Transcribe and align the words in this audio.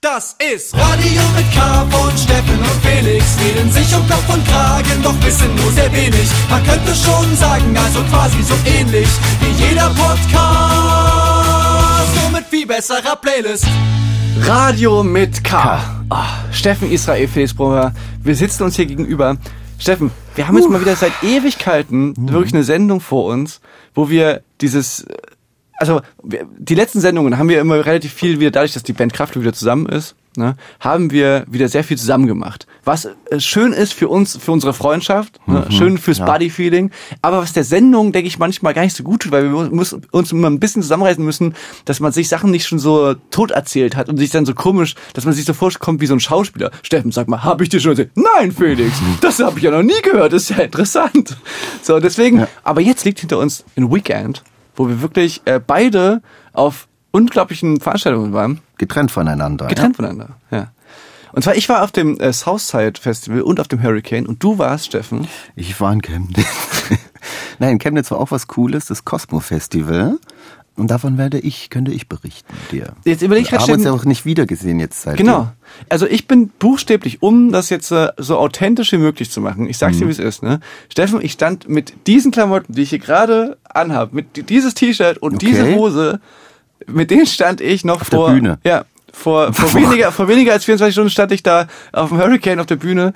Das 0.00 0.36
ist 0.38 0.76
Radio 0.76 1.22
mit 1.34 1.52
K 1.52 1.84
von 1.90 2.16
Steffen 2.16 2.56
und 2.56 2.86
Felix. 2.86 3.36
Reden 3.40 3.68
sich 3.72 3.92
um 3.96 4.06
Kopf 4.06 4.32
und 4.32 4.46
Kragen, 4.46 5.02
doch 5.02 5.14
wissen 5.24 5.52
nur 5.56 5.72
sehr 5.72 5.92
wenig. 5.92 6.30
Man 6.48 6.62
könnte 6.62 6.94
schon 6.94 7.34
sagen, 7.34 7.76
also 7.76 8.04
quasi 8.04 8.40
so 8.44 8.54
ähnlich 8.64 9.08
wie 9.40 9.50
jeder 9.64 9.90
Podcast. 9.90 10.30
Nur 12.14 12.30
mit 12.30 12.44
viel 12.48 12.64
besserer 12.64 13.16
Playlist. 13.16 13.66
Radio 14.42 15.02
mit 15.02 15.42
K. 15.42 15.80
Oh, 16.10 16.16
Steffen 16.52 16.92
Israel 16.92 17.26
Felix 17.26 17.52
Brummer. 17.52 17.92
Wir 18.22 18.36
sitzen 18.36 18.62
uns 18.62 18.76
hier 18.76 18.86
gegenüber. 18.86 19.36
Steffen, 19.80 20.12
wir 20.36 20.46
haben 20.46 20.56
jetzt 20.58 20.70
mal 20.70 20.80
wieder 20.80 20.94
seit 20.94 21.24
Ewigkeiten 21.24 22.14
wirklich 22.16 22.54
eine 22.54 22.62
Sendung 22.62 23.00
vor 23.00 23.24
uns, 23.24 23.60
wo 23.96 24.08
wir 24.08 24.42
dieses 24.60 25.06
also 25.78 26.00
die 26.20 26.74
letzten 26.74 27.00
Sendungen 27.00 27.38
haben 27.38 27.48
wir 27.48 27.60
immer 27.60 27.86
relativ 27.86 28.12
viel 28.12 28.40
wieder 28.40 28.50
dadurch, 28.50 28.72
dass 28.74 28.82
die 28.82 28.92
Band 28.92 29.12
Kraftklub 29.12 29.42
wieder 29.44 29.52
zusammen 29.54 29.86
ist, 29.86 30.16
ne, 30.36 30.56
haben 30.80 31.10
wir 31.12 31.44
wieder 31.48 31.68
sehr 31.68 31.84
viel 31.84 31.96
zusammen 31.96 32.26
gemacht. 32.26 32.66
Was 32.84 33.04
äh, 33.30 33.38
schön 33.40 33.72
ist 33.72 33.92
für 33.94 34.08
uns, 34.08 34.36
für 34.36 34.50
unsere 34.52 34.72
Freundschaft, 34.74 35.38
ne, 35.46 35.64
Mhm, 35.68 35.72
schön 35.72 35.98
fürs 35.98 36.18
ja. 36.18 36.24
Buddy-Feeling, 36.24 36.90
aber 37.22 37.38
was 37.38 37.52
der 37.52 37.62
Sendung, 37.64 38.10
denke 38.12 38.26
ich, 38.28 38.38
manchmal 38.38 38.74
gar 38.74 38.82
nicht 38.82 38.96
so 38.96 39.02
gut 39.04 39.22
tut, 39.22 39.32
weil 39.32 39.44
wir 39.44 39.50
muss, 39.70 39.96
uns 40.10 40.32
immer 40.32 40.50
ein 40.50 40.58
bisschen 40.60 40.82
zusammenreißen 40.82 41.24
müssen, 41.24 41.54
dass 41.84 42.00
man 42.00 42.10
sich 42.12 42.28
Sachen 42.28 42.50
nicht 42.50 42.66
schon 42.66 42.78
so 42.80 43.14
tot 43.30 43.52
erzählt 43.52 43.94
hat 43.96 44.08
und 44.08 44.16
sich 44.18 44.30
dann 44.30 44.46
so 44.46 44.54
komisch, 44.54 44.94
dass 45.14 45.24
man 45.24 45.32
sich 45.34 45.44
so 45.44 45.54
vorkommt 45.54 46.00
wie 46.00 46.06
so 46.06 46.14
ein 46.14 46.20
Schauspieler. 46.20 46.70
Steffen, 46.82 47.12
sag 47.12 47.28
mal, 47.28 47.44
habe 47.44 47.62
ich 47.62 47.68
dir 47.70 47.78
schon 47.80 47.92
erzählt? 47.92 48.10
Nein, 48.16 48.50
Felix, 48.52 49.00
Mhm. 49.00 49.18
das 49.20 49.38
habe 49.38 49.58
ich 49.58 49.64
ja 49.64 49.70
noch 49.70 49.82
nie 49.84 50.00
gehört, 50.02 50.32
das 50.32 50.42
ist 50.50 50.50
ja 50.50 50.64
interessant. 50.64 51.36
So, 51.82 52.00
deswegen, 52.00 52.46
aber 52.64 52.80
jetzt 52.80 53.04
liegt 53.04 53.20
hinter 53.20 53.38
uns 53.38 53.64
ein 53.76 53.92
Weekend, 53.92 54.42
wo 54.78 54.88
wir 54.88 55.02
wirklich 55.02 55.42
äh, 55.44 55.60
beide 55.64 56.22
auf 56.52 56.88
unglaublichen 57.10 57.80
Veranstaltungen 57.80 58.32
waren, 58.32 58.60
Getrennt 58.78 59.10
voneinander. 59.10 59.66
getrennt 59.66 59.96
voneinander. 59.96 60.36
Ja. 60.50 60.68
Und 61.32 61.42
zwar, 61.42 61.56
ich 61.56 61.68
war 61.68 61.82
auf 61.82 61.92
dem 61.92 62.18
äh, 62.20 62.32
Southside 62.32 62.94
Festival 63.00 63.42
und 63.42 63.60
auf 63.60 63.68
dem 63.68 63.82
Hurricane 63.82 64.26
und 64.26 64.42
du 64.42 64.58
warst, 64.58 64.86
Steffen. 64.86 65.24
Ja. 65.24 65.28
Ich 65.56 65.80
war 65.80 65.92
in 65.92 66.00
Chemnitz. 66.00 66.46
Nein, 67.58 67.72
in 67.72 67.78
Chemnitz 67.78 68.10
war 68.10 68.18
auch 68.18 68.30
was 68.30 68.46
Cooles, 68.46 68.86
das 68.86 69.04
Cosmo 69.04 69.40
Festival. 69.40 70.18
Und 70.78 70.90
davon 70.90 71.18
werde 71.18 71.38
ich, 71.38 71.70
könnte 71.70 71.90
ich 71.92 72.08
berichten 72.08 72.54
dir. 72.70 72.92
Jetzt 73.04 73.22
überleg 73.22 73.44
ich 73.44 73.52
Wir 73.52 73.58
haben 73.58 73.72
uns 73.72 73.84
ja 73.84 73.92
auch 73.92 74.04
nicht 74.04 74.24
wiedergesehen 74.24 74.78
jetzt 74.80 75.02
seitdem. 75.02 75.26
Genau. 75.26 75.50
Also 75.88 76.06
ich 76.06 76.26
bin 76.28 76.48
buchstäblich, 76.48 77.20
um 77.22 77.50
das 77.52 77.68
jetzt 77.68 77.90
äh, 77.90 78.08
so 78.16 78.38
authentisch 78.38 78.92
wie 78.92 78.98
möglich 78.98 79.30
zu 79.30 79.40
machen. 79.40 79.68
Ich 79.68 79.76
sag's 79.76 79.96
Mhm. 79.96 80.00
dir, 80.00 80.06
wie 80.06 80.12
es 80.12 80.18
ist. 80.20 80.42
Ne? 80.42 80.60
Steffen, 80.88 81.20
ich 81.20 81.32
stand 81.32 81.68
mit 81.68 81.92
diesen 82.06 82.30
Klamotten, 82.30 82.72
die 82.74 82.82
ich 82.82 82.90
hier 82.90 83.00
gerade 83.00 83.58
anhabe, 83.64 84.14
mit 84.14 84.36
di- 84.36 84.42
dieses 84.44 84.74
T-Shirt 84.74 85.18
und 85.18 85.34
Okay. 85.34 85.46
diese 85.46 85.74
Hose, 85.74 86.20
mit 86.86 87.10
denen 87.10 87.26
stand 87.26 87.60
ich 87.60 87.84
noch 87.84 88.00
Auf 88.00 88.10
der 88.10 88.18
vor 88.18 88.30
Bühne. 88.30 88.58
Ja, 88.64 88.84
vor, 89.12 89.52
vor 89.52 89.74
weniger 89.74 90.12
vor 90.12 90.28
weniger 90.28 90.52
als 90.52 90.64
24 90.64 90.94
Stunden 90.94 91.10
stand 91.10 91.32
ich 91.32 91.42
da 91.42 91.66
auf 91.92 92.10
dem 92.10 92.18
Hurricane 92.18 92.60
auf 92.60 92.66
der 92.66 92.76
Bühne. 92.76 93.14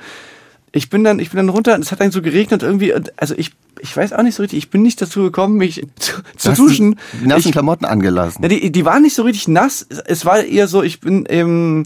Ich 0.72 0.91
bin 0.91 1.04
dann 1.04 1.19
ich 1.20 1.30
bin 1.30 1.36
dann 1.36 1.48
runter 1.48 1.74
und 1.76 1.82
es 1.82 1.92
hat 1.92 2.00
dann 2.00 2.10
so 2.10 2.22
geregnet 2.22 2.62
irgendwie 2.62 2.92
also 3.16 3.34
ich 3.36 3.52
ich 3.83 3.97
weiß 3.97 4.12
auch 4.12 4.22
nicht 4.22 4.34
so 4.36 4.42
richtig, 4.42 4.58
ich 4.58 4.70
bin 4.70 4.83
nicht 4.83 5.02
dazu 5.02 5.22
gekommen, 5.25 5.56
mich 5.56 5.84
zu, 5.98 6.12
zu 6.36 6.52
duschen. 6.55 6.98
Die, 7.20 7.27
nassen 7.27 7.48
Ich- 7.48 7.52
Klamotten 7.52 7.84
angelassen. 7.84 8.42
ja, 8.42 8.48
die, 8.48 8.70
die 8.72 8.84
waren 8.84 9.02
nicht 9.02 9.14
so 9.14 9.22
richtig 9.25 9.48
nass. 9.48 9.86
Es 10.06 10.25
war 10.25 10.42
eher 10.42 10.69
so, 10.69 10.83
ich 10.83 11.00
bin 11.00 11.27
ähm, 11.28 11.84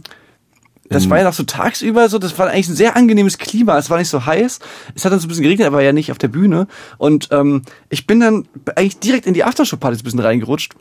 das 0.89 1.11
war 1.11 1.19
ja 1.19 1.25
noch 1.25 1.33
so 1.33 1.43
tagsüber 1.43 2.09
so, 2.09 2.21
das 2.21 2.39
war 2.39 2.49
eigentlich 2.49 2.69
ein 2.69 2.77
sehr 2.77 2.95
angenehmes 2.97 3.39
Klima. 3.39 3.77
Es 3.77 3.91
war 3.91 3.99
nicht 3.99 4.09
so 4.09 4.25
heiß. 4.25 4.61
Es 4.95 5.05
hat 5.05 5.11
dann 5.11 5.19
so 5.19 5.27
ein 5.27 5.29
bisschen 5.29 5.43
geregnet, 5.43 5.67
aber 5.67 5.83
ja 5.83 5.93
nicht 5.93 6.13
auf 6.13 6.19
der 6.19 6.29
Bühne. 6.29 6.69
Und 6.97 7.29
ähm, 7.33 7.63
ich 7.89 8.07
bin 8.07 8.21
dann 8.21 8.47
eigentlich 8.77 9.01
direkt 9.01 9.27
in 9.27 9.35
die 9.35 9.43
Aftershow-Party 9.43 9.97
so 9.97 10.03
ein 10.03 10.05
bisschen 10.05 10.21
reingerutscht 10.21 10.75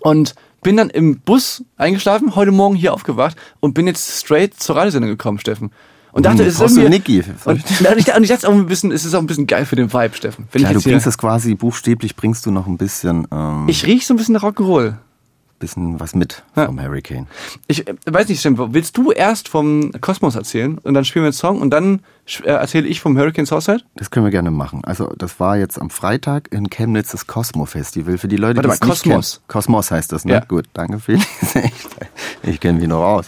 und 0.00 0.34
bin 0.62 0.76
dann 0.76 0.90
im 0.90 1.20
Bus 1.20 1.64
eingeschlafen, 1.78 2.36
heute 2.36 2.52
Morgen 2.52 2.74
hier 2.76 2.92
aufgewacht 2.92 3.38
und 3.60 3.72
bin 3.72 3.86
jetzt 3.86 4.20
straight 4.20 4.52
zur 4.60 4.76
Radiosendung 4.76 5.08
gekommen, 5.10 5.38
Steffen. 5.38 5.70
Und 6.16 6.24
dachte, 6.24 6.38
Hm, 6.44 6.48
es 6.48 6.58
ist 6.58 6.76
irgendwie... 6.78 6.88
Niki? 6.88 7.22
Und, 7.44 7.46
und 7.84 7.98
ich, 7.98 8.14
und 8.14 8.22
ich 8.22 8.30
dachte 8.30 8.48
auch 8.48 8.52
ein 8.52 8.64
bisschen, 8.64 8.90
es 8.90 9.04
ist 9.04 9.14
auch 9.14 9.18
ein 9.20 9.26
bisschen 9.26 9.46
geil 9.46 9.66
für 9.66 9.76
den 9.76 9.92
Vibe, 9.92 10.16
Steffen. 10.16 10.48
Wenn 10.50 10.62
Klar, 10.62 10.70
ich 10.70 10.76
du 10.76 10.78
jetzt 10.78 10.90
bringst 10.90 11.06
das 11.06 11.18
quasi 11.18 11.54
buchstäblich, 11.54 12.16
bringst 12.16 12.46
du 12.46 12.50
noch 12.50 12.66
ein 12.66 12.78
bisschen, 12.78 13.28
ähm, 13.30 13.66
ich 13.68 13.84
riech 13.84 14.06
so 14.06 14.14
ein 14.14 14.16
bisschen 14.16 14.32
nach 14.32 14.42
Rock'n'Roll. 14.42 14.94
Bisschen 15.58 15.98
was 16.00 16.14
mit 16.14 16.42
Ja. 16.54 16.66
vom 16.66 16.80
Hurricane. 16.80 17.26
Ich 17.66 17.86
äh, 17.88 17.94
weiß 18.04 18.28
nicht, 18.28 18.40
Stem, 18.40 18.56
willst 18.74 18.96
du 18.96 19.10
erst 19.12 19.48
vom 19.48 19.92
Kosmos 20.00 20.34
erzählen 20.36 20.78
und 20.78 20.94
dann 20.94 21.04
spielen 21.04 21.24
wir 21.24 21.28
einen 21.28 21.32
Song 21.32 21.60
und 21.60 21.70
dann 21.70 22.00
äh, 22.42 22.48
erzähle 22.50 22.86
ich 22.88 23.00
vom 23.00 23.16
Hurricane 23.16 23.46
Southside? 23.46 23.82
Das 23.94 24.10
können 24.10 24.24
wir 24.26 24.30
gerne 24.30 24.50
machen. 24.50 24.82
Also 24.84 25.12
das 25.16 25.38
war 25.40 25.56
jetzt 25.56 25.80
am 25.80 25.90
Freitag 25.90 26.48
in 26.52 26.68
Chemnitz 26.70 27.12
das 27.12 27.26
Cosmo 27.26 27.64
Festival. 27.66 28.18
Für 28.18 28.28
die 28.28 28.36
Leute, 28.36 28.56
Warte 28.56 28.68
die 28.68 28.68
mal, 28.68 28.74
es 28.74 28.80
nicht 29.04 29.12
Kosmos. 29.14 29.32
kennen. 29.36 29.44
Kosmos 29.48 29.90
heißt 29.90 30.12
das, 30.12 30.24
ne? 30.24 30.32
Ja. 30.34 30.40
Gut, 30.40 30.66
danke 30.74 30.98
Felix. 30.98 31.26
Ich, 31.54 31.72
ich 32.50 32.60
kenne 32.60 32.78
mich 32.78 32.88
noch 32.88 33.02
aus. 33.04 33.26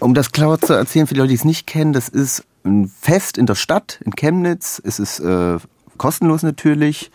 Um 0.00 0.14
das 0.14 0.32
klar 0.32 0.58
zu 0.60 0.72
erzählen, 0.74 1.06
für 1.06 1.14
die 1.14 1.20
Leute, 1.20 1.28
die 1.30 1.34
es 1.36 1.44
nicht 1.44 1.66
kennen, 1.66 1.92
das 1.92 2.08
ist 2.08 2.44
ein 2.64 2.88
Fest 3.00 3.36
in 3.38 3.46
der 3.46 3.54
Stadt 3.54 4.00
in 4.04 4.14
Chemnitz. 4.14 4.80
Es 4.84 4.98
ist 4.98 5.20
äh, 5.20 5.58
kostenlos 5.98 6.42
natürlich, 6.42 7.10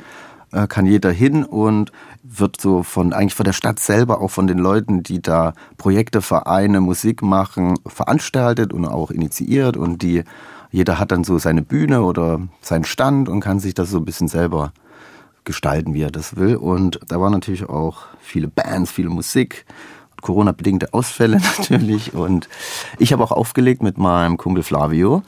äh, 0.51 0.67
kann 0.67 0.85
jeder 0.85 1.11
hin 1.11 1.43
und 1.43 1.91
wird 2.23 2.59
so 2.59 2.83
von 2.83 3.13
eigentlich 3.13 3.35
von 3.35 3.45
der 3.45 3.53
Stadt 3.53 3.79
selber, 3.79 4.21
auch 4.21 4.29
von 4.29 4.47
den 4.47 4.59
Leuten, 4.59 5.03
die 5.03 5.21
da 5.21 5.53
Projekte, 5.77 6.21
Vereine, 6.21 6.81
Musik 6.81 7.21
machen, 7.21 7.79
veranstaltet 7.85 8.73
und 8.73 8.85
auch 8.85 9.11
initiiert 9.11 9.77
und 9.77 10.01
die 10.01 10.23
jeder 10.71 10.99
hat 10.99 11.11
dann 11.11 11.23
so 11.23 11.39
seine 11.39 11.63
Bühne 11.63 12.03
oder 12.03 12.41
seinen 12.61 12.83
Stand 12.83 13.27
und 13.27 13.39
kann 13.39 13.59
sich 13.59 13.73
das 13.73 13.89
so 13.89 13.97
ein 13.97 14.05
bisschen 14.05 14.27
selber 14.27 14.71
gestalten, 15.43 15.93
wie 15.93 16.03
er 16.03 16.11
das 16.11 16.35
will. 16.35 16.55
Und 16.55 16.99
da 17.07 17.19
waren 17.19 17.31
natürlich 17.31 17.67
auch 17.67 18.03
viele 18.19 18.47
Bands, 18.47 18.91
viele 18.91 19.09
Musik, 19.09 19.65
Corona-bedingte 20.21 20.93
Ausfälle 20.93 21.41
natürlich. 21.57 22.13
Und 22.13 22.49
ich 22.99 23.13
habe 23.13 23.23
auch 23.23 23.31
aufgelegt 23.31 23.81
mit 23.81 23.97
meinem 23.97 24.37
Kumpel 24.37 24.61
Flavio. 24.61 25.23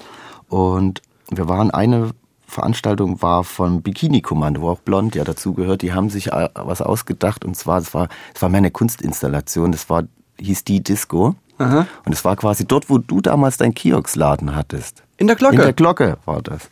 Und 0.48 1.02
wir 1.30 1.48
waren 1.50 1.72
eine 1.72 2.12
Veranstaltung 2.52 3.22
war 3.22 3.44
vom 3.44 3.82
Bikini-Kommando, 3.82 4.62
wo 4.62 4.70
auch 4.70 4.80
Blond 4.80 5.16
ja 5.16 5.24
dazugehört. 5.24 5.82
Die 5.82 5.94
haben 5.94 6.10
sich 6.10 6.28
äh, 6.34 6.50
was 6.54 6.82
ausgedacht 6.82 7.46
und 7.46 7.56
zwar, 7.56 7.80
es 7.80 7.94
war, 7.94 8.08
es 8.36 8.42
war 8.42 8.50
mehr 8.50 8.60
eine 8.60 8.72
Kunstinstallation. 8.72 9.72
Das 9.72 9.90
war, 9.90 10.04
hieß 10.40 10.64
die 10.66 10.82
Disco. 10.84 11.36
Aha. 11.58 11.86
Und 12.06 12.12
es 12.14 12.26
war 12.26 12.36
quasi 12.36 12.66
dort, 12.66 12.90
wo 12.90 12.98
du 12.98 13.22
damals 13.22 13.58
deinen 13.58 13.74
Kiosk-Laden 13.74 14.56
hattest. 14.56 15.04
In 15.18 15.28
der 15.28 15.36
Glocke. 15.36 15.56
In 15.56 15.62
der 15.62 15.74
Glocke 15.74 16.18
war 16.26 16.42
das. 16.42 16.70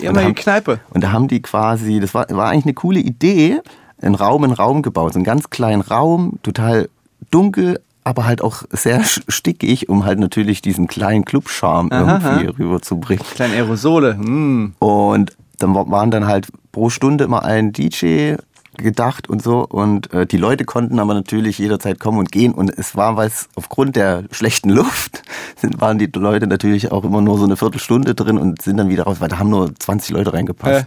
Ehemalige 0.00 0.24
haben- 0.28 0.34
Kneipe. 0.34 0.80
Und 0.90 1.02
da 1.04 1.12
haben 1.12 1.28
die 1.28 1.40
quasi, 1.40 2.00
das 2.00 2.12
war, 2.14 2.26
war 2.30 2.50
eigentlich 2.50 2.64
eine 2.64 2.74
coole 2.74 2.98
Idee, 3.00 3.60
einen 4.00 4.16
Raum 4.16 4.44
in 4.44 4.50
Raum 4.52 4.82
gebaut. 4.82 5.12
So 5.12 5.18
einen 5.18 5.24
ganz 5.24 5.48
kleinen 5.50 5.80
Raum, 5.80 6.38
total 6.42 6.88
dunkel, 7.30 7.80
aber 8.04 8.26
halt 8.26 8.42
auch 8.42 8.62
sehr 8.70 9.02
stickig, 9.28 9.88
um 9.88 10.04
halt 10.04 10.18
natürlich 10.18 10.62
diesen 10.62 10.86
kleinen 10.86 11.24
Club-Charme 11.24 11.92
Aha, 11.92 12.40
irgendwie 12.40 12.62
rüberzubringen. 12.64 13.24
Kleine 13.34 13.54
Aerosole. 13.54 14.16
Hm. 14.16 14.74
Und 14.78 15.36
dann 15.58 15.74
wa- 15.74 15.86
waren 15.88 16.10
dann 16.10 16.26
halt 16.26 16.48
pro 16.72 16.90
Stunde 16.90 17.24
immer 17.24 17.44
ein 17.44 17.72
DJ 17.72 18.34
gedacht 18.78 19.28
und 19.28 19.42
so 19.42 19.66
und 19.66 20.12
äh, 20.14 20.24
die 20.26 20.38
Leute 20.38 20.64
konnten 20.64 20.98
aber 20.98 21.12
natürlich 21.12 21.58
jederzeit 21.58 22.00
kommen 22.00 22.18
und 22.18 22.32
gehen 22.32 22.54
und 22.54 22.70
es 22.70 22.96
war, 22.96 23.18
weil 23.18 23.28
es 23.28 23.50
aufgrund 23.54 23.96
der 23.96 24.24
schlechten 24.30 24.70
Luft 24.70 25.22
sind, 25.56 25.82
waren 25.82 25.98
die 25.98 26.10
Leute 26.14 26.46
natürlich 26.46 26.90
auch 26.90 27.04
immer 27.04 27.20
nur 27.20 27.36
so 27.36 27.44
eine 27.44 27.58
Viertelstunde 27.58 28.14
drin 28.14 28.38
und 28.38 28.62
sind 28.62 28.78
dann 28.78 28.88
wieder 28.88 29.02
raus, 29.04 29.18
weil 29.20 29.28
da 29.28 29.38
haben 29.38 29.50
nur 29.50 29.74
20 29.78 30.12
Leute 30.12 30.32
reingepasst. 30.32 30.86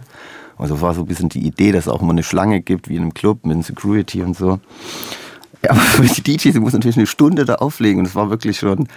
Also 0.58 0.80
war 0.80 0.94
so 0.94 1.02
ein 1.02 1.06
bisschen 1.06 1.28
die 1.28 1.46
Idee, 1.46 1.70
dass 1.70 1.86
es 1.86 1.88
auch 1.92 2.02
immer 2.02 2.10
eine 2.10 2.24
Schlange 2.24 2.60
gibt, 2.60 2.88
wie 2.88 2.96
in 2.96 3.02
einem 3.02 3.14
Club 3.14 3.46
mit 3.46 3.62
Security 3.64 4.22
und 4.22 4.36
so. 4.36 4.58
Ja, 5.66 5.70
aber 5.76 5.80
für 5.80 6.02
die 6.02 6.22
DJs, 6.22 6.52
die 6.54 6.60
mussten 6.60 6.78
natürlich 6.78 6.96
eine 6.96 7.06
Stunde 7.06 7.44
da 7.44 7.56
auflegen 7.56 8.00
und 8.00 8.06
es 8.06 8.14
war 8.14 8.30
wirklich 8.30 8.58
schon 8.58 8.88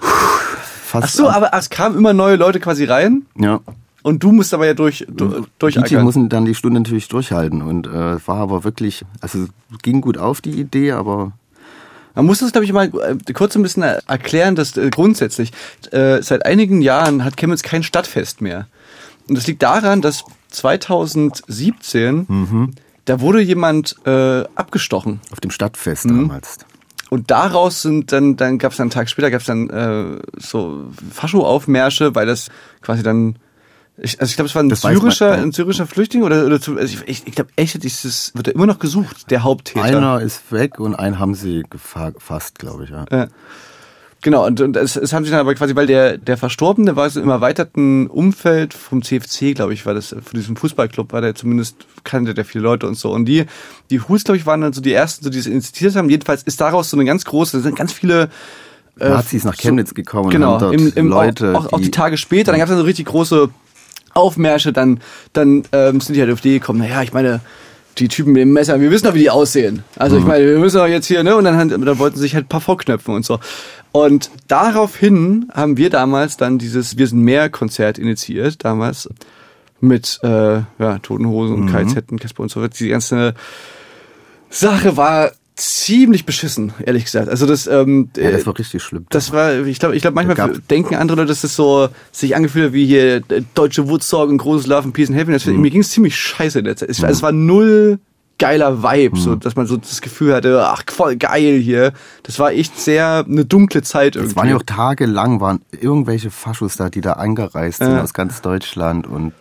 fast... 0.00 1.04
Ach 1.04 1.08
so, 1.08 1.28
aber 1.30 1.50
es 1.54 1.70
kamen 1.70 1.96
immer 1.96 2.12
neue 2.12 2.36
Leute 2.36 2.60
quasi 2.60 2.84
rein 2.84 3.26
Ja. 3.38 3.60
und 4.02 4.22
du 4.22 4.32
musst 4.32 4.52
aber 4.54 4.66
ja 4.66 4.74
durch, 4.74 5.06
du, 5.08 5.28
Die 5.28 5.46
durchackern. 5.58 6.04
mussten 6.04 6.28
dann 6.28 6.44
die 6.44 6.54
Stunde 6.54 6.80
natürlich 6.80 7.08
durchhalten 7.08 7.62
und 7.62 7.86
äh, 7.86 7.90
war 8.26 8.38
aber 8.38 8.64
wirklich, 8.64 9.04
also 9.20 9.46
ging 9.82 10.00
gut 10.00 10.18
auf 10.18 10.40
die 10.40 10.52
Idee, 10.60 10.92
aber 10.92 11.32
Man 12.16 12.26
muss 12.26 12.38
das, 12.38 12.52
glaube 12.52 12.64
ich, 12.64 12.72
mal 12.72 12.86
äh, 13.26 13.32
kurz 13.32 13.56
ein 13.56 13.62
bisschen 13.62 13.82
erklären, 13.82 14.54
dass 14.54 14.76
äh, 14.76 14.88
grundsätzlich 14.90 15.50
äh, 15.90 16.22
seit 16.22 16.46
einigen 16.46 16.80
Jahren 16.82 17.24
hat 17.24 17.36
Chemnitz 17.36 17.62
kein 17.62 17.82
Stadtfest 17.82 18.40
mehr. 18.40 18.66
Und 19.28 19.36
das 19.36 19.46
liegt 19.48 19.62
daran, 19.62 20.00
dass 20.02 20.22
2017 20.50 22.26
Mhm. 22.28 22.70
Da 23.04 23.20
wurde 23.20 23.40
jemand 23.40 23.96
äh, 24.06 24.44
abgestochen. 24.54 25.20
auf 25.30 25.40
dem 25.40 25.50
Stadtfest 25.50 26.06
Mhm. 26.06 26.28
damals. 26.28 26.58
Und 27.10 27.30
daraus 27.30 27.82
sind 27.82 28.10
dann, 28.12 28.36
dann 28.36 28.58
gab 28.58 28.72
es 28.72 28.78
dann 28.78 28.84
einen 28.86 28.90
Tag 28.90 29.08
später, 29.08 29.30
gab 29.30 29.40
es 29.40 29.46
dann 29.46 29.70
äh, 29.70 30.20
so 30.36 30.86
Fascho-Aufmärsche, 31.12 32.14
weil 32.14 32.26
das 32.26 32.48
quasi 32.80 33.02
dann, 33.02 33.36
ich, 33.98 34.20
also 34.20 34.30
ich 34.30 34.36
glaube, 34.36 34.48
es 34.48 34.54
war 34.54 34.62
ein 34.62 34.68
Das 34.68 34.82
weiß 34.82 34.94
man, 34.94 35.00
syrischer, 35.00 35.36
ja. 35.36 35.42
ein 35.42 35.52
syrischer 35.52 35.86
Flüchtling 35.86 36.22
oder, 36.24 36.44
oder 36.46 36.60
zu, 36.60 36.76
also 36.76 36.98
ich, 37.06 37.26
ich, 37.26 37.34
glaube 37.34 37.50
echt, 37.56 37.80
dieses 37.84 38.32
wird 38.34 38.48
er 38.48 38.54
immer 38.54 38.66
noch 38.66 38.78
gesucht, 38.80 39.30
der 39.30 39.44
Haupttäter. 39.44 39.84
Einer 39.84 40.20
ist 40.22 40.50
weg 40.50 40.80
und 40.80 40.94
einen 40.96 41.18
haben 41.18 41.34
sie 41.34 41.62
gefa- 41.64 42.12
gefasst, 42.12 42.58
glaube 42.58 42.84
ich. 42.84 42.90
Ja. 42.90 43.04
Ja. 43.12 43.26
Genau, 44.24 44.46
und, 44.46 44.58
und 44.62 44.74
es, 44.78 44.96
es 44.96 45.12
haben 45.12 45.22
sich 45.24 45.32
dann 45.32 45.40
aber 45.40 45.54
quasi, 45.54 45.76
weil 45.76 45.86
der, 45.86 46.16
der 46.16 46.38
Verstorbene 46.38 46.96
war 46.96 47.10
so 47.10 47.20
im 47.20 47.28
erweiterten 47.28 48.06
Umfeld 48.06 48.72
vom 48.72 49.02
CFC, 49.02 49.54
glaube 49.54 49.74
ich, 49.74 49.84
war 49.84 49.92
das, 49.92 50.08
von 50.08 50.22
diesem 50.32 50.56
Fußballclub, 50.56 51.12
war 51.12 51.20
der 51.20 51.34
zumindest, 51.34 51.76
kannte 52.04 52.32
der 52.32 52.46
viele 52.46 52.64
Leute 52.64 52.86
und 52.88 52.96
so. 52.96 53.12
Und 53.12 53.26
die, 53.26 53.44
die 53.90 54.00
Hus, 54.00 54.24
glaube 54.24 54.38
ich, 54.38 54.46
waren 54.46 54.62
dann 54.62 54.72
so 54.72 54.80
die 54.80 54.94
ersten, 54.94 55.24
so 55.24 55.28
die 55.28 55.36
es 55.36 55.46
initiiert 55.46 55.94
haben. 55.94 56.08
Jedenfalls 56.08 56.42
ist 56.42 56.58
daraus 56.58 56.88
so 56.88 56.96
eine 56.96 57.04
ganz 57.04 57.26
große, 57.26 57.58
da 57.58 57.62
sind 57.62 57.76
ganz 57.76 57.92
viele 57.92 58.30
äh, 58.98 59.10
Nazis 59.10 59.44
nach 59.44 59.56
Chemnitz 59.58 59.90
so, 59.90 59.94
gekommen 59.94 60.24
und 60.24 60.30
genau, 60.30 60.52
haben 60.52 60.60
dort 60.60 60.74
im, 60.74 60.92
im, 60.94 61.08
Leute, 61.08 61.54
auch, 61.54 61.66
auch, 61.66 61.72
auch 61.74 61.78
die 61.78 61.84
die- 61.84 61.90
Tage 61.90 62.16
später, 62.16 62.52
dann 62.52 62.60
gab 62.60 62.68
es 62.68 62.70
dann 62.70 62.78
so 62.78 62.84
richtig 62.86 63.04
große 63.04 63.50
Aufmärsche, 64.14 64.72
dann, 64.72 65.00
dann 65.34 65.64
ähm, 65.72 66.00
sind 66.00 66.14
die 66.14 66.22
halt 66.22 66.32
auf 66.32 66.40
die 66.40 66.52
gekommen, 66.54 66.78
naja, 66.78 67.02
ich 67.02 67.12
meine, 67.12 67.40
die 67.98 68.08
Typen 68.08 68.32
mit 68.32 68.42
dem 68.42 68.52
Messer, 68.52 68.80
wir 68.80 68.90
wissen 68.90 69.06
doch, 69.06 69.14
wie 69.14 69.20
die 69.20 69.30
aussehen. 69.30 69.84
Also 69.96 70.16
Mhm. 70.16 70.22
ich 70.22 70.26
meine, 70.28 70.46
wir 70.46 70.58
müssen 70.58 70.78
doch 70.78 70.86
jetzt 70.86 71.06
hier, 71.06 71.22
ne? 71.22 71.36
Und 71.36 71.44
dann, 71.44 71.68
dann 71.68 71.98
wollten 71.98 72.16
sie 72.16 72.22
sich 72.22 72.34
halt 72.34 72.46
ein 72.46 72.48
paar 72.48 72.60
vorknöpfen 72.60 73.14
und 73.14 73.24
so. 73.24 73.38
Und 73.92 74.30
daraufhin 74.48 75.48
haben 75.54 75.76
wir 75.76 75.90
damals 75.90 76.36
dann 76.36 76.58
dieses 76.58 76.98
Wir 76.98 77.06
sind 77.06 77.20
mehr 77.20 77.48
Konzert 77.50 77.98
initiiert, 77.98 78.64
damals 78.64 79.08
mit 79.80 80.18
äh, 80.22 80.28
ja, 80.78 80.98
Toten 81.02 81.26
Hosen 81.28 81.54
und 81.54 81.64
Mhm. 81.66 81.72
KZ 81.72 82.10
und 82.10 82.20
Casper 82.20 82.42
und 82.42 82.48
so. 82.50 82.66
Die 82.66 82.88
ganze 82.88 83.34
Sache 84.50 84.96
war 84.96 85.32
ziemlich 85.56 86.26
beschissen, 86.26 86.72
ehrlich 86.84 87.04
gesagt. 87.04 87.28
Also 87.28 87.46
das, 87.46 87.66
ähm, 87.66 88.08
ja, 88.16 88.30
das 88.32 88.44
war 88.46 88.58
richtig 88.58 88.82
schlimm. 88.82 89.06
das 89.10 89.30
war, 89.32 89.54
ich 89.66 89.78
glaube, 89.78 89.94
ich 89.94 90.02
glaube 90.02 90.14
manchmal 90.16 90.58
denken 90.70 90.96
andere 90.96 91.16
Leute, 91.18 91.28
dass 91.28 91.42
das 91.42 91.54
so 91.54 91.88
sich 92.10 92.34
angefühlt 92.34 92.66
hat 92.66 92.72
wie 92.72 92.86
hier 92.86 93.16
äh, 93.28 93.42
deutsche 93.54 93.88
Woodstock 93.88 94.28
und 94.30 94.38
großes 94.38 94.66
Love 94.66 94.84
and 94.84 94.94
Peace 94.94 95.08
and 95.10 95.18
Happiness. 95.18 95.46
Mhm. 95.46 95.60
Mir 95.60 95.70
ging 95.70 95.82
es 95.82 95.90
ziemlich 95.90 96.16
scheiße 96.16 96.58
in 96.58 96.64
der 96.64 96.76
Zeit. 96.76 96.88
Es, 96.90 97.00
war- 97.02 97.08
es 97.10 97.22
war 97.22 97.30
null 97.32 97.98
geiler 98.36 98.82
Vibe, 98.82 99.16
so 99.16 99.36
dass 99.36 99.54
man 99.54 99.68
so 99.68 99.76
das 99.76 100.00
Gefühl 100.00 100.34
hatte, 100.34 100.60
ach 100.66 100.82
voll 100.90 101.14
geil 101.14 101.56
hier. 101.60 101.92
Das 102.24 102.40
war 102.40 102.50
echt 102.50 102.76
sehr 102.80 103.24
eine 103.28 103.44
dunkle 103.44 103.82
Zeit 103.82 104.16
irgendwie. 104.16 104.32
Es 104.32 104.36
waren 104.36 104.48
ja 104.48 104.56
auch 104.56 104.62
tagelang, 104.64 105.40
waren 105.40 105.60
irgendwelche 105.70 106.32
Faschos 106.32 106.74
da, 106.76 106.90
die 106.90 107.00
da 107.00 107.12
angereist 107.12 107.78
sind 107.78 107.96
aus 107.96 108.12
ganz 108.12 108.42
Deutschland 108.42 109.06
und 109.06 109.32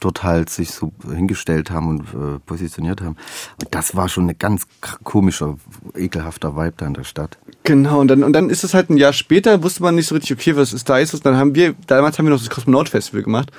dort 0.00 0.22
halt 0.22 0.50
sich 0.50 0.72
so 0.72 0.92
hingestellt 1.06 1.70
haben 1.70 1.88
und 1.88 2.00
äh, 2.00 2.38
positioniert 2.44 3.00
haben. 3.00 3.16
Und 3.60 3.68
das 3.70 3.94
war 3.94 4.08
schon 4.08 4.24
eine 4.24 4.34
ganz 4.34 4.66
komischer, 5.04 5.56
ekelhafter 5.94 6.56
Vibe 6.56 6.74
da 6.76 6.86
in 6.86 6.94
der 6.94 7.04
Stadt. 7.04 7.38
Genau, 7.64 8.00
und 8.00 8.08
dann, 8.08 8.22
und 8.24 8.32
dann 8.32 8.50
ist 8.50 8.64
es 8.64 8.74
halt 8.74 8.90
ein 8.90 8.96
Jahr 8.96 9.12
später, 9.12 9.62
wusste 9.62 9.82
man 9.82 9.94
nicht 9.94 10.06
so 10.06 10.14
richtig, 10.14 10.32
okay, 10.32 10.56
was 10.56 10.72
ist 10.72 10.88
da 10.88 10.98
ist. 10.98 11.14
es. 11.14 11.20
Dann 11.20 11.36
haben 11.36 11.54
wir, 11.54 11.74
damals 11.86 12.18
haben 12.18 12.26
wir 12.26 12.30
noch 12.30 12.40
das 12.40 12.50
Kosmonaut-Festival 12.50 13.22
gemacht. 13.22 13.50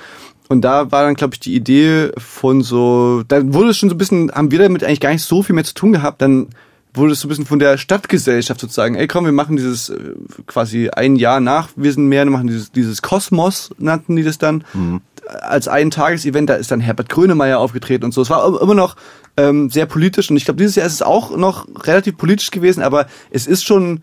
Und 0.48 0.62
da 0.62 0.90
war 0.92 1.04
dann, 1.04 1.14
glaube 1.14 1.34
ich, 1.34 1.40
die 1.40 1.54
Idee 1.54 2.10
von 2.18 2.62
so, 2.62 3.22
da 3.26 3.40
wurde 3.54 3.70
es 3.70 3.78
schon 3.78 3.88
so 3.88 3.94
ein 3.94 3.98
bisschen, 3.98 4.30
haben 4.32 4.50
wir 4.50 4.58
damit 4.58 4.84
eigentlich 4.84 5.00
gar 5.00 5.12
nicht 5.12 5.24
so 5.24 5.42
viel 5.42 5.54
mehr 5.54 5.64
zu 5.64 5.74
tun 5.74 5.92
gehabt. 5.92 6.20
Dann 6.20 6.48
wurde 6.94 7.12
es 7.12 7.20
so 7.20 7.26
ein 7.26 7.30
bisschen 7.30 7.46
von 7.46 7.58
der 7.58 7.78
Stadtgesellschaft 7.78 8.60
sozusagen, 8.60 8.94
ey 8.94 9.06
komm, 9.06 9.24
wir 9.24 9.32
machen 9.32 9.56
dieses 9.56 9.88
äh, 9.88 10.14
quasi 10.46 10.90
ein 10.90 11.16
Jahr 11.16 11.40
nach, 11.40 11.70
wir 11.76 11.92
sind 11.92 12.06
mehr, 12.06 12.24
wir 12.24 12.30
machen 12.30 12.48
dieses, 12.48 12.70
dieses 12.70 13.00
Kosmos, 13.00 13.70
nannten 13.78 14.16
die 14.16 14.22
das 14.22 14.38
dann, 14.38 14.64
als 15.26 15.68
ein 15.68 15.90
Tagesevent, 15.90 16.50
da 16.50 16.54
ist 16.54 16.70
dann 16.70 16.80
Herbert 16.80 17.08
Grönemeyer 17.08 17.58
aufgetreten 17.58 18.04
und 18.04 18.12
so. 18.12 18.22
Es 18.22 18.30
war 18.30 18.60
immer 18.60 18.74
noch 18.74 18.96
ähm, 19.36 19.70
sehr 19.70 19.86
politisch 19.86 20.30
und 20.30 20.36
ich 20.36 20.44
glaube, 20.44 20.58
dieses 20.58 20.76
Jahr 20.76 20.86
ist 20.86 20.94
es 20.94 21.02
auch 21.02 21.36
noch 21.36 21.66
relativ 21.86 22.16
politisch 22.16 22.50
gewesen, 22.50 22.82
aber 22.82 23.06
es 23.30 23.46
ist 23.46 23.64
schon, 23.64 24.02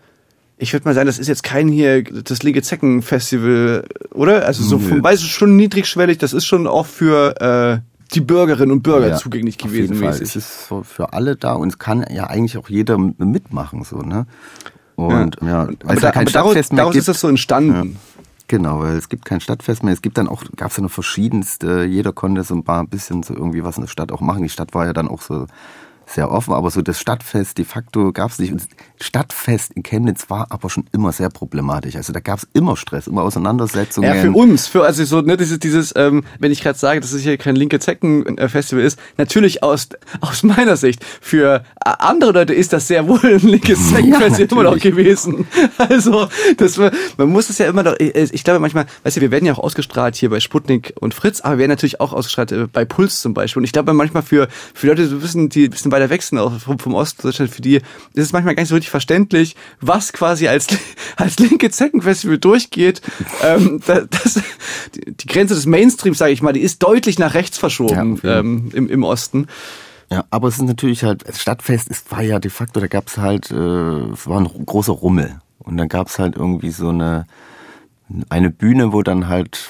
ich 0.58 0.72
würde 0.72 0.88
mal 0.88 0.94
sagen, 0.94 1.06
das 1.06 1.18
ist 1.18 1.28
jetzt 1.28 1.42
kein 1.42 1.68
hier 1.68 2.02
das 2.02 2.42
linke 2.42 2.62
Zecken 2.62 3.02
Festival, 3.02 3.84
oder? 4.12 4.46
Also 4.46 4.62
so 4.62 4.78
vom 4.78 5.02
Weiß 5.02 5.20
ist 5.20 5.28
schon 5.28 5.56
niedrigschwellig, 5.56 6.18
das 6.18 6.32
ist 6.32 6.46
schon 6.46 6.66
auch 6.66 6.86
für 6.86 7.40
äh, 7.40 7.90
die 8.14 8.20
Bürgerinnen 8.20 8.72
und 8.72 8.82
Bürger 8.82 9.08
Ja, 9.08 9.16
zugänglich 9.16 9.56
auf 9.62 9.70
gewesen 9.70 9.94
jeden 9.94 10.04
Fall. 10.04 10.20
Es 10.20 10.34
ist 10.34 10.68
so 10.68 10.82
für 10.82 11.12
alle 11.12 11.36
da 11.36 11.52
und 11.52 11.68
es 11.68 11.78
kann 11.78 12.04
ja 12.10 12.24
eigentlich 12.24 12.58
auch 12.58 12.68
jeder 12.68 12.98
mitmachen, 12.98 13.84
so, 13.84 13.98
ne? 13.98 14.26
Und 14.96 15.36
ja, 15.40 15.66
weil 15.66 15.76
aber 15.84 16.00
da, 16.00 16.08
ja 16.08 16.16
aber 16.16 16.30
daraus, 16.30 16.68
daraus 16.68 16.96
ist 16.96 17.08
das 17.08 17.20
so 17.20 17.28
entstanden. 17.28 17.96
Genau, 18.50 18.80
weil 18.80 18.96
es 18.96 19.08
gibt 19.08 19.26
kein 19.26 19.40
Stadtfest 19.40 19.84
mehr. 19.84 19.92
Es 19.92 20.02
gibt 20.02 20.18
dann 20.18 20.26
auch, 20.26 20.42
gab 20.56 20.72
es 20.72 20.76
ja 20.76 20.82
noch 20.82 20.90
verschiedenste, 20.90 21.84
jeder 21.84 22.12
konnte 22.12 22.42
so 22.42 22.52
ein 22.52 22.64
paar 22.64 22.84
bisschen 22.84 23.22
so 23.22 23.32
irgendwie 23.32 23.62
was 23.62 23.76
in 23.76 23.82
der 23.82 23.88
Stadt 23.88 24.10
auch 24.10 24.20
machen. 24.20 24.42
Die 24.42 24.48
Stadt 24.48 24.74
war 24.74 24.86
ja 24.86 24.92
dann 24.92 25.06
auch 25.06 25.22
so 25.22 25.46
sehr 26.10 26.30
offen, 26.30 26.54
aber 26.54 26.70
so 26.70 26.82
das 26.82 27.00
Stadtfest 27.00 27.58
de 27.58 27.64
facto 27.64 28.12
gab 28.12 28.30
es 28.30 28.38
nicht. 28.38 28.52
Und 28.52 28.66
Stadtfest 29.00 29.72
in 29.72 29.82
Chemnitz 29.82 30.28
war 30.28 30.46
aber 30.50 30.68
schon 30.70 30.84
immer 30.92 31.12
sehr 31.12 31.28
problematisch. 31.28 31.96
Also 31.96 32.12
da 32.12 32.20
gab 32.20 32.38
es 32.38 32.48
immer 32.52 32.76
Stress, 32.76 33.06
immer 33.06 33.22
Auseinandersetzungen. 33.22 34.12
Ja, 34.12 34.20
für 34.20 34.32
uns, 34.32 34.66
für 34.66 34.84
also 34.84 35.04
so 35.04 35.20
ne, 35.20 35.36
dieses 35.36 35.58
dieses 35.58 35.94
ähm, 35.96 36.24
wenn 36.38 36.52
ich 36.52 36.62
gerade 36.62 36.78
sage, 36.78 37.00
dass 37.00 37.12
es 37.12 37.22
hier 37.22 37.36
kein 37.38 37.56
linke 37.56 37.78
Zecken 37.78 38.38
äh, 38.38 38.48
Festival 38.48 38.84
ist, 38.84 38.98
natürlich 39.16 39.62
aus 39.62 39.88
aus 40.20 40.42
meiner 40.42 40.76
Sicht 40.76 41.04
für 41.20 41.64
äh, 41.84 41.90
andere 41.98 42.32
Leute 42.32 42.54
ist 42.54 42.72
das 42.72 42.88
sehr 42.88 43.06
wohl 43.06 43.20
ein 43.24 43.40
linkes 43.40 43.88
Zecken 43.90 44.14
Festival 44.14 44.64
immer 44.64 44.74
noch 44.74 44.78
gewesen. 44.78 45.46
Also, 45.78 46.28
das 46.56 46.78
man 46.78 47.28
muss 47.28 47.48
es 47.48 47.58
ja 47.58 47.66
immer 47.66 47.82
noch 47.82 47.94
ich, 47.98 48.34
ich 48.34 48.44
glaube 48.44 48.60
manchmal, 48.60 48.86
weißt 49.02 49.16
du, 49.16 49.20
wir 49.20 49.30
werden 49.30 49.46
ja 49.46 49.54
auch 49.54 49.58
ausgestrahlt 49.58 50.14
hier 50.14 50.30
bei 50.30 50.40
Sputnik 50.40 50.94
und 51.00 51.14
Fritz, 51.14 51.40
aber 51.40 51.54
wir 51.54 51.58
werden 51.60 51.70
natürlich 51.70 52.00
auch 52.00 52.12
ausgestrahlt 52.12 52.52
äh, 52.52 52.66
bei 52.66 52.84
Puls 52.84 53.20
zum 53.20 53.34
Beispiel 53.34 53.60
und 53.60 53.64
ich 53.64 53.72
glaube 53.72 53.92
manchmal 53.92 54.22
für 54.22 54.48
für 54.74 54.88
Leute 54.88 55.02
ein 55.02 55.20
bisschen 55.20 55.48
die 55.48 55.64
ein 55.64 55.70
bisschen 55.70 55.92
weiter 55.92 55.99
weg 56.08 56.22
sind 56.22 56.38
vom, 56.60 56.78
Ostdeutschland 56.94 57.50
für 57.52 57.60
die 57.60 57.76
ist 57.76 57.84
es 58.14 58.32
manchmal 58.32 58.54
gar 58.54 58.62
nicht 58.62 58.70
so 58.70 58.74
richtig 58.76 58.90
verständlich, 58.90 59.56
was 59.80 60.12
quasi 60.12 60.48
als 60.48 60.68
als 61.16 61.38
linke 61.38 61.70
Zeckenfestival 61.70 62.38
durchgeht. 62.38 63.02
ähm, 63.42 63.82
da- 63.86 64.02
das, 64.02 64.40
die, 64.94 65.26
Grenze 65.26 65.54
des 65.54 65.66
Mainstreams, 65.66 66.16
sage 66.18 66.32
ich 66.32 66.40
mal, 66.40 66.52
die 66.52 66.60
ist 66.60 66.82
deutlich 66.82 67.18
nach 67.18 67.34
rechts 67.34 67.56
Ja, 67.56 67.60
verschoben 67.60 68.14
jeden 68.14 68.20
ähm, 68.24 68.70
im, 68.72 68.88
im 68.88 69.04
Osten. 69.04 69.48
Ja, 70.10 70.24
aber 70.30 70.48
es 70.48 70.54
ist 70.54 70.62
natürlich 70.62 71.04
halt, 71.04 71.24
Stadtfest 71.36 71.88
ist, 71.88 72.10
war 72.10 72.22
ja 72.22 72.38
de 72.38 72.50
facto, 72.50 72.80
da 72.80 72.86
gab 72.86 73.08
es 73.08 73.18
halt, 73.18 73.50
äh, 73.50 73.54
es 73.54 74.26
war 74.26 74.40
ein 74.40 74.48
großer 74.66 74.92
Rummel. 74.92 75.38
Und 75.58 75.76
dann 75.76 75.88
gab 75.88 76.08
es 76.08 76.18
halt 76.18 76.36
irgendwie 76.36 76.70
so 76.70 76.88
eine, 76.88 77.26
eine 78.28 78.50
Bühne, 78.50 78.92
wo 78.92 79.02
dann 79.02 79.28
halt 79.28 79.68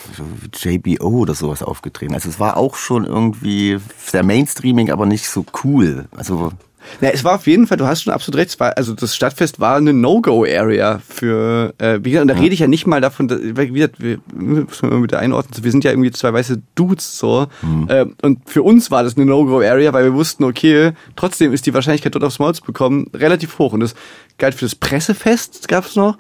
JBO 0.55 1.09
oder 1.09 1.35
sowas 1.35 1.63
aufgetreten. 1.63 2.15
Also 2.15 2.29
es 2.29 2.41
war 2.41 2.57
auch 2.57 2.77
schon 2.77 3.05
irgendwie 3.05 3.79
sehr 3.99 4.23
Mainstreaming, 4.23 4.91
aber 4.91 5.07
nicht 5.07 5.29
so 5.29 5.45
cool. 5.65 6.07
Also 6.17 6.53
Na, 7.01 7.09
es 7.11 7.25
war 7.25 7.37
auf 7.37 7.47
jeden 7.47 7.67
Fall, 7.67 7.77
du 7.77 7.87
hast 7.87 8.03
schon 8.03 8.13
absolut 8.13 8.39
recht, 8.39 8.51
es 8.51 8.61
war, 8.61 8.77
also 8.77 8.95
das 8.95 9.15
Stadtfest 9.15 9.61
war 9.61 9.77
eine 9.77 9.93
No-Go-Area 9.93 11.01
für, 11.07 11.75
äh, 11.79 11.99
wie 12.03 12.11
gesagt, 12.11 12.23
und 12.23 12.29
da 12.29 12.41
rede 12.41 12.55
ich 12.55 12.61
ja 12.61 12.67
nicht 12.67 12.87
mal 12.87 13.01
davon, 13.01 13.29
dass, 13.29 13.41
wie 13.41 13.69
gesagt, 13.69 14.03
wir 14.03 14.19
müssen 14.35 14.83
wir 14.83 14.91
mal 14.91 15.03
wieder 15.03 15.19
einordnen, 15.19 15.65
wir 15.65 15.71
sind 15.71 15.85
ja 15.85 15.91
irgendwie 15.91 16.11
zwei 16.11 16.33
weiße 16.33 16.63
Dudes 16.75 17.19
so, 17.19 17.47
äh, 17.89 18.07
und 18.23 18.49
für 18.49 18.63
uns 18.63 18.91
war 18.91 19.03
das 19.03 19.17
eine 19.17 19.27
No-Go-Area, 19.27 19.93
weil 19.93 20.05
wir 20.05 20.15
wussten, 20.15 20.45
okay, 20.45 20.93
trotzdem 21.17 21.53
ist 21.53 21.67
die 21.67 21.75
Wahrscheinlichkeit 21.75 22.15
dort 22.15 22.25
aufs 22.25 22.39
Maul 22.39 22.55
zu 22.55 22.63
bekommen 22.63 23.11
relativ 23.15 23.59
hoch. 23.59 23.73
Und 23.73 23.81
das 23.81 23.95
galt 24.39 24.55
für 24.55 24.65
das 24.65 24.75
Pressefest, 24.75 25.69
gab 25.69 25.87
es 25.87 25.97
noch, 25.97 26.17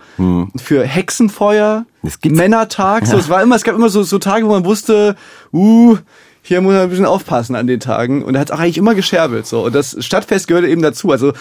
für 0.56 0.84
Hexenfeuer, 0.84 1.86
Männertag, 2.24 3.06
so, 3.06 3.16
es 3.16 3.28
war 3.28 3.42
immer, 3.42 3.56
es 3.56 3.64
gab 3.64 3.74
immer 3.74 3.88
so, 3.88 4.02
so 4.02 4.18
Tage, 4.18 4.46
wo 4.46 4.50
man 4.50 4.64
wusste, 4.64 5.16
uh, 5.52 5.96
hier 6.42 6.60
muss 6.60 6.72
man 6.72 6.82
ein 6.82 6.90
bisschen 6.90 7.06
aufpassen 7.06 7.54
an 7.54 7.66
den 7.66 7.80
Tagen. 7.80 8.24
Und 8.24 8.34
da 8.34 8.40
hat 8.40 8.50
es 8.50 8.56
auch 8.56 8.60
eigentlich 8.60 8.78
immer 8.78 8.94
gescherbelt. 8.94 9.46
So. 9.46 9.64
Und 9.64 9.74
das 9.74 9.96
Stadtfest 10.04 10.48
gehörte 10.48 10.68
eben 10.68 10.82
dazu. 10.82 11.10
Also, 11.10 11.32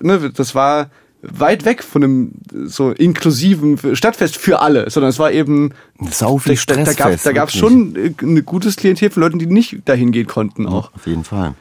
ne, 0.00 0.30
das 0.34 0.54
war 0.54 0.90
weit 1.22 1.64
weg 1.64 1.84
von 1.84 2.02
einem 2.02 2.32
so 2.64 2.90
inklusiven 2.90 3.78
Stadtfest 3.94 4.36
für 4.36 4.60
alle, 4.60 4.90
sondern 4.90 5.10
es 5.10 5.18
war 5.18 5.30
eben 5.30 5.72
sau 6.10 6.38
viel 6.38 6.56
da, 6.66 6.74
da, 6.74 6.84
da 6.84 6.92
gab 6.94 7.22
da 7.22 7.32
gab's 7.32 7.56
schon 7.56 7.94
äh, 7.94 8.12
ein 8.20 8.44
gutes 8.44 8.76
Klientel 8.76 9.10
von 9.10 9.22
Leuten, 9.22 9.38
die 9.38 9.46
nicht 9.46 9.88
dahin 9.88 10.10
gehen 10.10 10.26
konnten 10.26 10.66
auch. 10.66 10.92
Auf 10.94 11.06
jeden 11.06 11.22
Fall. 11.22 11.54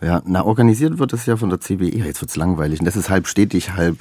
Ja, 0.00 0.22
na, 0.24 0.44
organisiert 0.44 0.98
wird 1.00 1.12
das 1.12 1.26
ja 1.26 1.36
von 1.36 1.50
der 1.50 1.60
CBE. 1.60 2.04
Jetzt 2.04 2.20
wird's 2.20 2.36
langweilig. 2.36 2.78
Und 2.78 2.86
das 2.86 2.94
ist 2.94 3.10
halb 3.10 3.26
stetig, 3.26 3.72
halb 3.72 3.96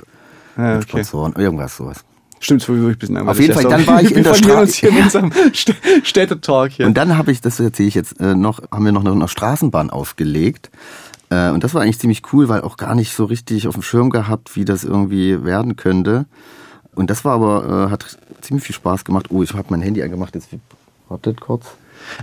Ja, 0.57 0.75
okay. 0.75 0.83
Sponsoren, 0.83 1.33
irgendwas 1.33 1.75
sowas. 1.75 2.05
Stimmt, 2.39 2.61
so 2.61 2.73
wirklich 2.75 2.95
ein 2.95 2.99
bisschen 2.99 3.15
langweilig. 3.15 3.31
Auf 3.31 3.41
jeden 3.41 3.53
Fall, 3.53 3.63
dann 3.71 3.87
war 3.87 4.01
ich 4.01 4.11
in 4.15 4.23
der 4.23 4.33
verlieren 4.33 4.57
Stra- 4.57 4.61
uns 4.61 4.75
hier 4.75 4.89
in 4.89 4.97
unserem 5.03 5.31
St 5.53 5.73
Städtetalk 6.03 6.71
hier. 6.73 6.85
Und 6.85 6.95
dann 6.95 7.17
habe 7.17 7.31
ich, 7.31 7.41
das 7.41 7.59
erzähle 7.59 7.87
ich 7.89 7.95
jetzt 7.95 8.19
äh, 8.19 8.35
noch, 8.35 8.61
haben 8.71 8.85
wir 8.85 8.91
noch 8.91 9.01
eine, 9.05 9.11
eine 9.11 9.27
Straßenbahn 9.27 9.89
aufgelegt. 9.89 10.69
Äh, 11.29 11.49
und 11.49 11.63
das 11.63 11.73
war 11.73 11.81
eigentlich 11.81 11.99
ziemlich 11.99 12.21
cool, 12.33 12.47
weil 12.49 12.61
auch 12.61 12.77
gar 12.77 12.95
nicht 12.95 13.13
so 13.13 13.25
richtig 13.25 13.67
auf 13.67 13.73
dem 13.73 13.81
Schirm 13.83 14.09
gehabt, 14.09 14.55
wie 14.55 14.65
das 14.65 14.83
irgendwie 14.83 15.43
werden 15.43 15.75
könnte. 15.75 16.25
Und 16.95 17.09
das 17.09 17.25
war 17.25 17.33
aber, 17.33 17.87
äh, 17.87 17.91
hat 17.91 18.17
ziemlich 18.41 18.65
viel 18.65 18.75
Spaß 18.75 19.03
gemacht. 19.03 19.27
Oh, 19.29 19.43
ich 19.43 19.53
habe 19.53 19.67
mein 19.69 19.81
Handy 19.81 20.01
angemacht, 20.03 20.35
jetzt 20.35 20.49
wartet 21.09 21.41
kurz. 21.41 21.65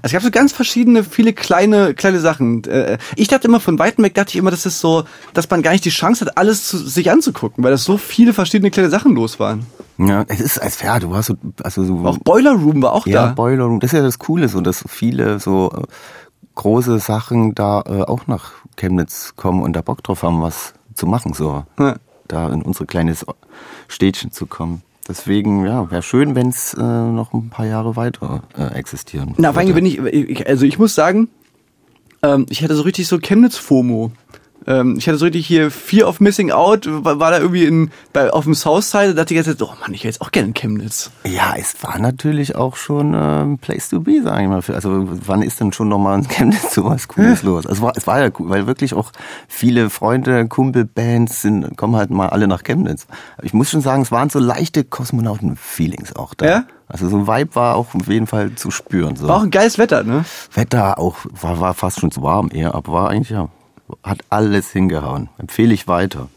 Es 0.03 0.13
gab 0.13 0.23
so 0.23 0.31
ganz 0.31 0.53
verschiedene, 0.53 1.05
viele 1.05 1.33
kleine, 1.33 1.95
kleine 1.95 2.21
Sachen. 2.21 2.65
Äh, 2.65 2.99
Ich 3.17 3.29
dachte 3.29 3.49
immer, 3.49 3.61
von 3.61 3.79
weitem 3.79 4.05
weg 4.05 4.15
dachte 4.15 4.31
ich 4.31 4.37
immer, 4.37 4.51
das 4.51 4.67
ist 4.67 4.81
so, 4.81 5.05
dass 5.33 5.49
man 5.51 5.63
gar 5.63 5.73
nicht 5.73 5.85
die 5.85 5.91
Chance 5.91 6.25
hat, 6.27 6.37
alles 6.39 6.67
zu, 6.69 6.79
sich 6.79 7.11
anzugucken, 7.11 7.63
weil 7.65 7.71
das 7.71 7.85
so 7.85 7.97
viele 7.99 8.33
verschiedene 8.33 8.71
kleine 8.71 8.91
Sachen 8.91 9.15
los 9.15 9.39
waren. 9.41 9.67
Ja, 9.99 10.25
es 10.29 10.41
ist 10.41 10.59
als 10.61 10.81
ja, 10.83 10.99
du 10.99 11.15
hast 11.15 11.27
so, 11.27 11.35
also 11.63 11.85
so 11.85 11.99
Auch 12.05 12.19
Boiler 12.19 12.53
Room 12.53 12.83
war 12.83 12.93
auch 12.93 13.07
ja, 13.07 13.27
da. 13.29 13.33
Boiler 13.33 13.65
Room. 13.65 13.81
Das 13.81 13.93
ist 13.93 13.97
ja 13.97 14.03
das 14.03 14.19
Coole, 14.19 14.49
so 14.49 14.61
dass 14.61 14.85
viele 14.89 15.39
so 15.39 15.71
äh, 15.73 15.83
große 16.57 16.99
Sachen 16.99 17.55
da 17.55 17.83
äh, 17.87 18.03
auch 18.03 18.27
nach 18.27 18.53
Chemnitz 18.77 19.35
kommen 19.37 19.63
und 19.63 19.75
da 19.75 19.83
Bock 19.83 20.03
drauf 20.03 20.23
haben, 20.23 20.43
was 20.43 20.75
zu 20.95 21.07
machen, 21.07 21.33
so 21.35 21.65
Ja. 21.79 21.97
da 22.29 22.49
in 22.53 22.63
unser 22.63 22.87
kleines 22.87 23.25
Städtchen 23.89 24.33
zu 24.33 24.47
kommen. 24.47 24.83
Deswegen, 25.07 25.67
ja, 25.67 25.91
wäre 25.91 26.03
schön, 26.03 26.35
wenn 26.35 26.49
es 26.49 26.73
äh, 26.75 26.81
noch 26.81 27.35
ein 27.35 27.51
paar 27.51 27.67
Jahre 27.67 27.95
weiter 27.97 28.43
äh, 28.57 28.75
existieren 28.75 29.35
Na, 29.37 29.53
vor 29.53 29.61
allem 29.61 29.75
würde. 29.75 29.83
bin 29.83 29.87
ich, 29.87 30.31
ich, 30.31 30.47
also 30.47 30.65
ich 30.65 30.79
muss 30.79 30.95
sagen, 30.95 31.29
ähm, 32.23 32.47
ich 32.49 32.63
hatte 32.63 32.75
so 32.75 32.83
richtig 32.83 33.07
so 33.07 33.19
Chemnitz-FOMO. 33.19 34.13
Ähm, 34.67 34.97
ich 34.99 35.07
hatte 35.07 35.19
so 35.19 35.27
richtig 35.27 35.47
hier 35.47 35.71
Fear 35.71 36.09
of 36.09 36.21
Missing 36.21 36.51
Out, 36.51 36.87
war, 36.89 37.21
war 37.21 37.31
da 37.31 37.39
irgendwie 37.39 37.65
in, 37.65 37.91
bei, 38.13 38.31
auf 38.31 38.45
dem 38.45 38.55
Southside, 38.55 39.09
da 39.09 39.23
dachte 39.23 39.35
ich 39.35 39.47
jetzt, 39.47 39.63
oh 39.63 39.73
Mann, 39.81 39.93
ich 39.93 40.05
wäre 40.05 40.11
jetzt 40.11 40.21
auch 40.21 40.31
gerne 40.31 40.49
in 40.49 40.55
Chemnitz. 40.55 41.11
Ja, 41.27 41.55
es 41.59 41.77
war 41.83 41.99
natürlich 41.99 42.57
auch 42.57 42.77
schon 42.77 43.15
ähm, 43.15 43.59
Place 43.59 43.89
to 43.91 44.01
be, 44.01 44.23
sage 44.23 44.43
ich 44.43 44.49
mal. 44.49 44.63
Also 44.75 45.07
wann 45.27 45.43
ist 45.43 45.61
denn 45.61 45.73
schon 45.73 45.89
nochmal 45.89 46.19
in 46.19 46.29
Chemnitz 46.29 46.75
sowas 46.75 47.09
Cooles 47.09 47.43
los? 47.45 47.67
Also, 47.67 47.77
es, 47.77 47.83
war, 47.83 47.93
es 47.97 48.07
war 48.07 48.21
ja 48.21 48.31
cool, 48.39 48.49
weil 48.49 48.67
wirklich 48.67 48.95
auch 48.95 49.11
viele 49.49 49.91
Freunde, 49.91 50.47
Kumpelbands 50.49 51.43
sind, 51.43 51.77
kommen 51.77 51.97
halt 51.97 52.11
mal 52.11 52.29
alle 52.29 52.49
nach 52.49 52.63
Chemnitz. 52.63 53.07
Ich 53.43 53.53
muss 53.53 53.71
schon 53.71 53.81
sagen, 53.81 54.03
es 54.03 54.13
waren 54.13 54.31
so 54.31 54.39
leichte 54.39 54.85
Kosmonauten-Feelings 54.85 56.17
auch 56.17 56.35
da. 56.35 56.47
Ja? 56.47 56.65
Also 56.87 57.09
so 57.09 57.17
ein 57.17 57.27
Vibe 57.27 57.55
war 57.55 57.77
auch 57.77 57.95
auf 57.95 58.09
jeden 58.09 58.27
Fall 58.27 58.55
zu 58.55 58.71
spüren. 58.71 59.17
So. 59.17 59.29
War 59.29 59.39
auch 59.39 59.43
ein 59.43 59.51
geiles 59.51 59.79
Wetter, 59.79 60.05
ne? 60.05 60.25
Wetter 60.53 60.99
auch, 60.99 61.17
war, 61.41 61.61
war 61.61 61.75
fast 61.75 62.01
schon 62.01 62.11
zu 62.11 62.23
warm 62.23 62.51
eher, 62.53 62.75
aber 62.75 62.93
war 62.93 63.11
eigentlich, 63.11 63.31
ja, 63.31 63.49
hat 64.03 64.21
alles 64.31 64.71
hingehauen. 64.71 65.29
Empfehle 65.39 65.75
ich 65.75 65.87
weiter. 65.89 66.29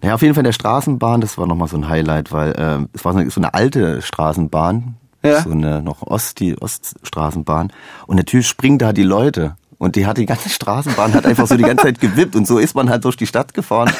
Naja, 0.00 0.14
auf 0.14 0.22
jeden 0.22 0.34
Fall 0.34 0.44
der 0.44 0.52
Straßenbahn, 0.52 1.20
das 1.20 1.38
war 1.38 1.46
nochmal 1.46 1.68
so 1.68 1.76
ein 1.76 1.88
Highlight, 1.88 2.32
weil 2.32 2.52
äh, 2.52 2.86
es 2.92 3.04
war 3.04 3.12
so 3.12 3.18
eine, 3.18 3.30
so 3.30 3.40
eine 3.40 3.54
alte 3.54 4.00
Straßenbahn, 4.00 4.94
Ja. 5.24 5.42
so 5.42 5.50
eine 5.50 5.82
noch 5.82 6.02
Ost, 6.02 6.38
die 6.40 6.56
Oststraßenbahn. 6.60 7.72
Und 8.06 8.16
natürlich 8.16 8.46
springen 8.48 8.78
da 8.78 8.92
die 8.92 9.02
Leute. 9.02 9.56
Und 9.80 9.94
die 9.94 10.06
hat 10.06 10.18
die 10.18 10.26
ganze 10.26 10.48
Straßenbahn 10.48 11.14
hat 11.14 11.24
einfach 11.24 11.46
so 11.46 11.56
die 11.56 11.62
ganze 11.62 11.84
Zeit 11.84 12.00
gewippt 12.00 12.34
und 12.34 12.48
so 12.48 12.58
ist 12.58 12.74
man 12.74 12.90
halt 12.90 13.04
durch 13.04 13.16
die 13.16 13.28
Stadt 13.28 13.54
gefahren. 13.54 13.92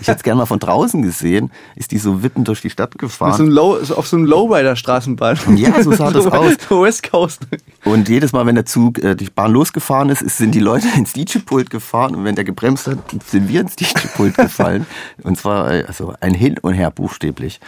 Ich 0.00 0.06
hätte 0.06 0.18
es 0.18 0.22
gerne 0.22 0.38
mal 0.38 0.46
von 0.46 0.60
draußen 0.60 1.02
gesehen, 1.02 1.50
ist 1.74 1.90
die 1.90 1.98
so 1.98 2.22
wippend 2.22 2.46
durch 2.46 2.60
die 2.60 2.70
Stadt 2.70 2.92
so 2.92 2.98
gefahren. 2.98 3.34
einem 3.40 3.48
Low, 3.50 3.82
so 3.82 3.96
auf 3.96 4.06
so 4.06 4.16
einem 4.16 4.26
Lowrider-Straßenbahn. 4.26 5.56
Ja, 5.56 5.82
so 5.82 5.92
sah 5.92 6.10
das 6.12 6.26
aus. 6.32 6.52
So 6.68 6.82
West 6.82 7.10
Coast. 7.10 7.46
Und 7.84 8.08
jedes 8.08 8.32
Mal, 8.32 8.46
wenn 8.46 8.54
der 8.54 8.64
Zug, 8.66 9.02
äh, 9.02 9.16
die 9.16 9.28
Bahn 9.28 9.52
losgefahren 9.52 10.08
ist, 10.08 10.20
sind 10.20 10.54
die 10.54 10.60
Leute 10.60 10.86
ins 10.96 11.12
DJ-Pult 11.14 11.68
gefahren 11.68 12.14
und 12.14 12.24
wenn 12.24 12.36
der 12.36 12.44
gebremst 12.44 12.86
hat, 12.86 12.98
sind 13.26 13.48
wir 13.48 13.60
ins 13.60 13.74
DJ-Pult 13.76 14.36
gefallen. 14.36 14.86
Und 15.24 15.36
zwar 15.36 15.70
äh, 15.72 15.84
also 15.86 16.14
ein 16.20 16.34
Hin 16.34 16.58
und 16.62 16.74
Her 16.74 16.90
buchstäblich. 16.92 17.60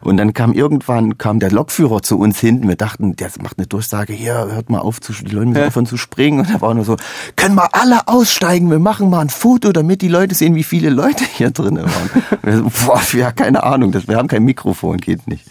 Und 0.00 0.16
dann 0.16 0.32
kam 0.32 0.52
irgendwann 0.52 1.18
kam 1.18 1.40
der 1.40 1.50
Lokführer 1.50 2.02
zu 2.02 2.20
uns 2.20 2.38
hinten. 2.38 2.68
Wir 2.68 2.76
dachten, 2.76 3.16
der 3.16 3.30
macht 3.42 3.58
eine 3.58 3.66
Durchsage, 3.66 4.12
hier, 4.12 4.34
hört 4.52 4.70
mal 4.70 4.78
auf, 4.78 5.00
zu, 5.00 5.12
die 5.12 5.32
Leute 5.34 5.46
müssen 5.48 5.60
Ja. 5.62 5.66
aufhören 5.66 5.86
zu 5.86 5.96
springen. 5.96 6.38
Und 6.38 6.50
er 6.50 6.60
war 6.60 6.72
nur 6.74 6.84
so, 6.84 6.96
können 7.36 7.54
wir 7.54 7.74
alle 7.74 8.06
aussteigen, 8.08 8.70
wir 8.70 8.78
machen 8.78 9.10
mal 9.10 9.20
ein 9.20 9.30
Foto, 9.30 9.72
damit 9.72 10.02
die 10.02 10.08
Leute 10.08 10.34
sehen, 10.34 10.54
wie 10.54 10.64
viele 10.64 10.90
Leute 10.90 11.24
hier 11.24 11.50
drin 11.50 11.76
waren. 11.78 12.10
Und 12.42 12.64
wir 12.64 12.86
boah, 12.86 13.02
ja, 13.12 13.32
keine 13.32 13.62
Ahnung, 13.62 13.92
wir 13.94 14.16
haben 14.16 14.28
kein 14.28 14.44
Mikrofon, 14.44 14.98
geht 14.98 15.26
nicht. 15.28 15.44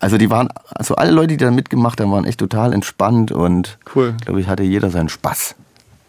Also 0.00 0.18
die 0.18 0.28
waren, 0.30 0.48
also 0.74 0.96
alle 0.96 1.10
Leute, 1.12 1.28
die 1.28 1.36
da 1.38 1.50
mitgemacht 1.50 2.00
haben, 2.00 2.12
waren 2.12 2.24
echt 2.24 2.38
total 2.40 2.72
entspannt 2.72 3.32
und 3.32 3.78
Cool. 3.94 4.14
glaube 4.24 4.40
ich, 4.40 4.48
hatte 4.48 4.62
jeder 4.62 4.90
seinen 4.90 5.08
Spaß. 5.08 5.54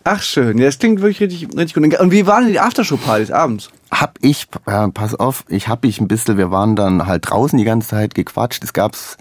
Ach 0.03 0.21
schön, 0.21 0.57
ja, 0.59 0.65
das 0.65 0.77
klingt 0.77 1.01
wirklich 1.01 1.19
richtig, 1.21 1.57
richtig 1.57 1.73
gut. 1.73 1.99
Und 1.99 2.11
wie 2.11 2.27
waren 2.27 2.43
denn 2.43 2.51
die 2.53 2.59
Aftershow-Partys 2.59 3.31
abends? 3.31 3.69
Hab 3.89 4.19
ich, 4.21 4.47
äh, 4.67 4.87
pass 4.89 5.15
auf, 5.15 5.45
ich 5.47 5.67
hab 5.67 5.83
ich 5.83 5.99
ein 5.99 6.07
bisschen, 6.07 6.37
wir 6.37 6.51
waren 6.51 6.75
dann 6.75 7.07
halt 7.07 7.29
draußen 7.29 7.57
die 7.57 7.63
ganze 7.63 7.87
Zeit 7.87 8.13
gequatscht. 8.13 8.63
Es 8.63 8.73
gab's 8.73 9.17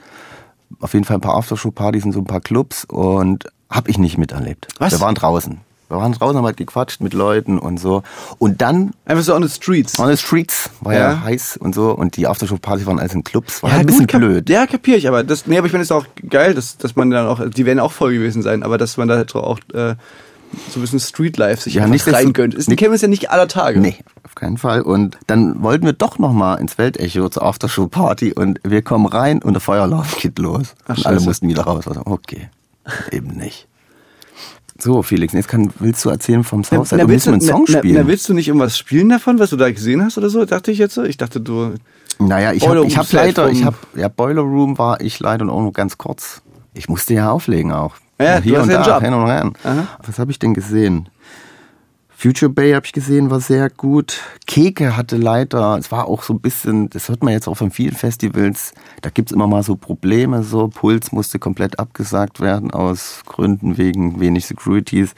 auf 0.81 0.93
jeden 0.93 1.07
Fall 1.07 1.17
ein 1.17 1.23
paar 1.23 1.37
Aftershow-Partys 1.37 2.05
in 2.05 2.13
so 2.13 2.19
ein 2.19 2.27
paar 2.27 2.41
Clubs 2.41 2.85
und 2.85 3.47
hab 3.75 3.89
ich 3.89 3.99
nicht 3.99 4.17
miterlebt. 4.19 4.69
Was? 4.79 4.93
Wir 4.93 5.01
waren 5.01 5.15
draußen. 5.15 5.59
Wir 5.91 5.99
waren 5.99 6.13
draußen, 6.13 6.37
haben 6.39 6.47
halt 6.47 6.57
gequatscht 6.57 7.03
mit 7.03 7.13
Leuten 7.13 7.59
und 7.59 7.79
so. 7.79 8.03
Und 8.39 8.63
dann 8.63 8.93
Einfach 9.05 9.23
so 9.23 9.35
on 9.35 9.43
the 9.47 9.49
streets. 9.55 9.99
on 9.99 10.09
the 10.09 10.17
streets, 10.17 10.71
war 10.81 10.95
ja, 10.95 11.13
Ja. 11.13 11.21
heiß 11.23 11.59
und 11.59 11.75
so. 11.75 11.91
Und 11.91 12.17
die 12.17 12.27
Aftershow-Partys 12.27 12.87
waren 12.87 12.99
alles 12.99 13.13
in 13.15 13.23
Clubs. 13.23 13.63
War 13.63 13.71
halt 13.73 13.81
ein 13.81 13.87
bisschen 13.87 14.03
gut, 14.03 14.11
kap- 14.13 14.21
blöd. 14.23 14.49
Ja, 14.49 14.67
kapiere 14.67 14.97
ich, 14.97 15.07
aber 15.09 15.23
das, 15.23 15.47
nee, 15.47 15.59
aber 15.59 15.67
ich 15.67 15.73
meine, 15.75 15.83
es 15.83 15.89
ist 15.91 15.93
auch 15.93 16.07
geil, 16.31 16.55
dass, 16.55 16.79
dass 16.79 16.97
man 16.97 17.11
dann 17.11 17.27
auch, 17.27 17.41
die 17.51 17.67
werden 17.67 17.81
auch 17.81 17.93
voll 17.93 18.15
gewesen 18.15 18.41
sein, 18.43 18.63
aber 18.63 18.79
dass 18.79 18.97
man 18.97 19.09
da 19.09 19.17
halt 19.17 19.35
auch 19.35 19.59
äh, 19.75 19.95
so 20.71 20.79
ein 20.79 20.81
bisschen 20.81 21.01
Streetlife 21.01 21.63
sich 21.63 21.75
Ja, 21.75 21.87
nicht, 21.87 22.11
rein 22.11 22.33
gönnt. 22.33 22.55
Ist, 22.55 22.69
nicht- 22.69 22.79
kennen 22.79 22.93
wir 22.93 22.97
es 22.97 23.03
ja 23.03 23.09
nicht 23.09 23.31
aller 23.31 23.47
Tage. 23.47 23.79
Nee, 23.79 23.97
auf 24.25 24.35
keinen 24.35 24.57
Fall. 24.57 24.81
Und 24.81 25.19
dann 25.27 25.63
wollten 25.63 25.85
wir 25.85 25.93
doch 25.93 26.19
noch 26.19 26.33
mal 26.33 26.55
ins 26.55 26.79
Weltecho 26.79 27.29
zur 27.29 27.43
Aftershow-Party 27.43 28.33
und 28.33 28.59
wir 28.65 28.81
kommen 28.83 29.07
rein 29.07 29.43
und 29.43 29.53
der 29.53 29.61
Feuerlauf 29.61 30.17
geht 30.19 30.39
los. 30.39 30.75
Ach, 30.89 30.97
und 30.97 31.07
alle 31.07 31.21
mussten 31.21 31.47
wieder 31.47 31.65
raus. 31.65 31.87
Also, 31.87 32.01
okay, 32.07 32.49
eben 33.11 33.29
nicht. 33.29 33.69
So, 34.79 35.03
Felix, 35.03 35.33
jetzt 35.33 35.49
kann, 35.49 35.73
willst 35.79 36.05
du 36.05 36.11
erzählen 36.11 36.43
vom 36.43 36.65
Southside? 36.65 36.97
na, 36.99 37.05
Du 37.05 37.11
willst 37.11 37.27
wir 37.27 37.33
einen 37.33 37.41
du, 37.41 37.47
Song 37.47 37.65
na, 37.69 37.79
spielen. 37.79 37.95
Na, 37.95 38.03
na, 38.03 38.09
willst 38.09 38.29
du 38.29 38.35
nicht 38.35 38.49
irgendwas 38.49 38.77
spielen 38.77 39.09
davon, 39.09 39.39
was 39.39 39.51
du 39.51 39.57
da 39.57 39.71
gesehen 39.71 40.05
hast 40.05 40.19
oder 40.19 40.29
so? 40.31 40.45
Dachte 40.45 40.73
ich 40.73 40.79
jetzt. 40.79 40.95
so. 40.95 41.05
Ich 41.05 41.17
dachte, 41.17 41.41
du. 41.41 41.75
naja, 42.19 42.53
ich 42.53 42.67
habe 42.67 42.81
hab 42.89 43.13
leider, 43.13 43.51
ich 43.51 43.65
habe, 43.65 43.77
ja, 43.95 44.09
Boiler 44.09 44.43
Room 44.43 44.77
war 44.77 45.01
ich 45.01 45.21
leider 45.21 45.49
auch 45.49 45.61
nur 45.63 45.73
ganz 45.73 45.97
kurz. 45.97 46.43
Ich 46.75 46.89
musste 46.89 47.15
ja 47.15 47.31
auflegen 47.31 47.73
auch. 47.73 47.95
Ja, 48.21 48.39
hier 48.41 48.55
du 48.55 48.59
hast 48.59 48.65
und 48.67 48.73
ja 48.73 48.83
da, 48.83 48.95
Job. 48.95 49.03
hin 49.05 49.15
und. 49.15 49.57
Aha. 49.65 49.87
Was 50.05 50.19
habe 50.19 50.31
ich 50.33 50.39
denn 50.39 50.55
gesehen? 50.55 51.09
Future 52.25 52.51
Bay 52.51 52.73
habe 52.73 52.87
ich 52.87 52.95
gesehen, 52.95 53.29
war 53.29 53.41
sehr 53.41 53.69
gut. 53.69 54.23
Keke 54.47 54.97
hatte 54.97 55.19
leider, 55.19 55.77
es 55.77 55.93
war 55.93 56.07
auch 56.09 56.23
so 56.23 56.33
ein 56.33 56.41
bisschen, 56.41 56.89
das 56.89 57.11
hört 57.11 57.23
man 57.23 57.35
jetzt 57.35 57.47
auch 57.47 57.57
von 57.57 57.71
vielen 57.71 57.95
Festivals, 57.95 58.73
da 59.03 59.11
gibt's 59.11 59.31
immer 59.31 59.47
mal 59.47 59.63
so 59.63 59.77
Probleme, 59.77 60.43
so 60.43 60.69
Puls 60.69 61.13
musste 61.13 61.39
komplett 61.39 61.79
abgesagt 61.79 62.41
werden 62.41 62.71
aus 62.71 63.21
Gründen 63.27 63.77
wegen 63.77 64.21
wenig 64.21 64.47
Securities. 64.47 65.15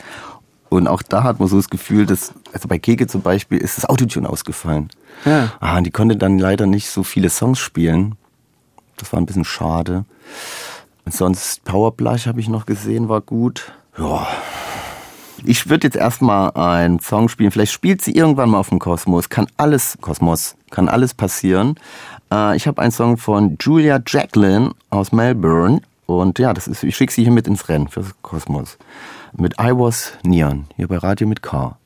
Und 0.69 0.89
auch 0.89 1.01
da 1.01 1.23
hat 1.23 1.39
man 1.39 1.47
so 1.47 1.55
das 1.59 1.71
Gefühl, 1.71 2.07
dass, 2.07 2.35
also 2.53 2.67
bei 2.67 2.81
Keke 2.81 3.07
zum 3.07 3.23
Beispiel 3.23 3.59
ist 3.59 3.77
das 3.77 3.85
Autotune 3.85 4.29
ausgefallen. 4.29 4.89
Ja. 5.25 5.53
Ah, 5.61 5.79
und 5.79 5.85
die 5.85 5.93
konnte 5.93 6.17
dann 6.17 6.41
leider 6.41 6.67
nicht 6.67 6.91
so 6.91 7.05
viele 7.05 7.31
Songs 7.31 7.61
spielen. 7.61 8.17
Das 8.97 9.13
war 9.13 9.21
ein 9.21 9.27
bisschen 9.27 9.45
schade. 9.45 10.07
Und 11.05 11.15
sonst 11.15 11.63
Powerblush 11.63 12.27
habe 12.27 12.41
ich 12.41 12.49
noch 12.49 12.67
gesehen, 12.67 13.09
war 13.09 13.21
gut. 13.21 13.71
Ja. 13.97 14.27
Ich 15.45 15.69
würde 15.69 15.87
jetzt 15.87 15.97
erstmal 15.97 16.51
einen 16.53 17.01
Song 17.01 17.29
spielen. 17.29 17.51
Vielleicht 17.51 17.73
spielt 17.73 18.03
sie 18.03 18.13
irgendwann 18.13 18.51
mal 18.51 18.59
auf 18.59 18.71
dem 18.71 18.79
Kosmos. 18.79 19.29
Kann 19.29 19.47
alles, 19.57 19.99
Kosmos, 20.01 20.57
kann 20.71 20.89
alles 20.89 21.15
passieren. 21.15 21.75
Äh, 22.33 22.57
ich 22.57 22.67
habe 22.67 22.81
einen 22.81 22.93
Song 22.93 23.17
von 23.17 23.57
Julia 23.61 24.01
Jacqueline 24.07 24.71
aus 24.91 25.13
Melbourne. 25.13 25.83
Und 26.07 26.39
ja, 26.39 26.55
das 26.55 26.69
ist, 26.69 26.85
ich 26.85 26.97
schicke 26.97 27.13
sie 27.13 27.25
hier 27.25 27.33
mit 27.33 27.47
ins 27.47 27.69
Rennen 27.69 27.89
fürs 27.89 28.15
Kosmos. 28.23 28.79
Mit 29.37 29.55
I 29.61 29.73
Was 29.73 30.13
Neon, 30.23 30.67
hier 30.77 30.89
bei 30.89 30.99
Radio 30.99 31.27
mit 31.27 31.43
K. 31.43 31.77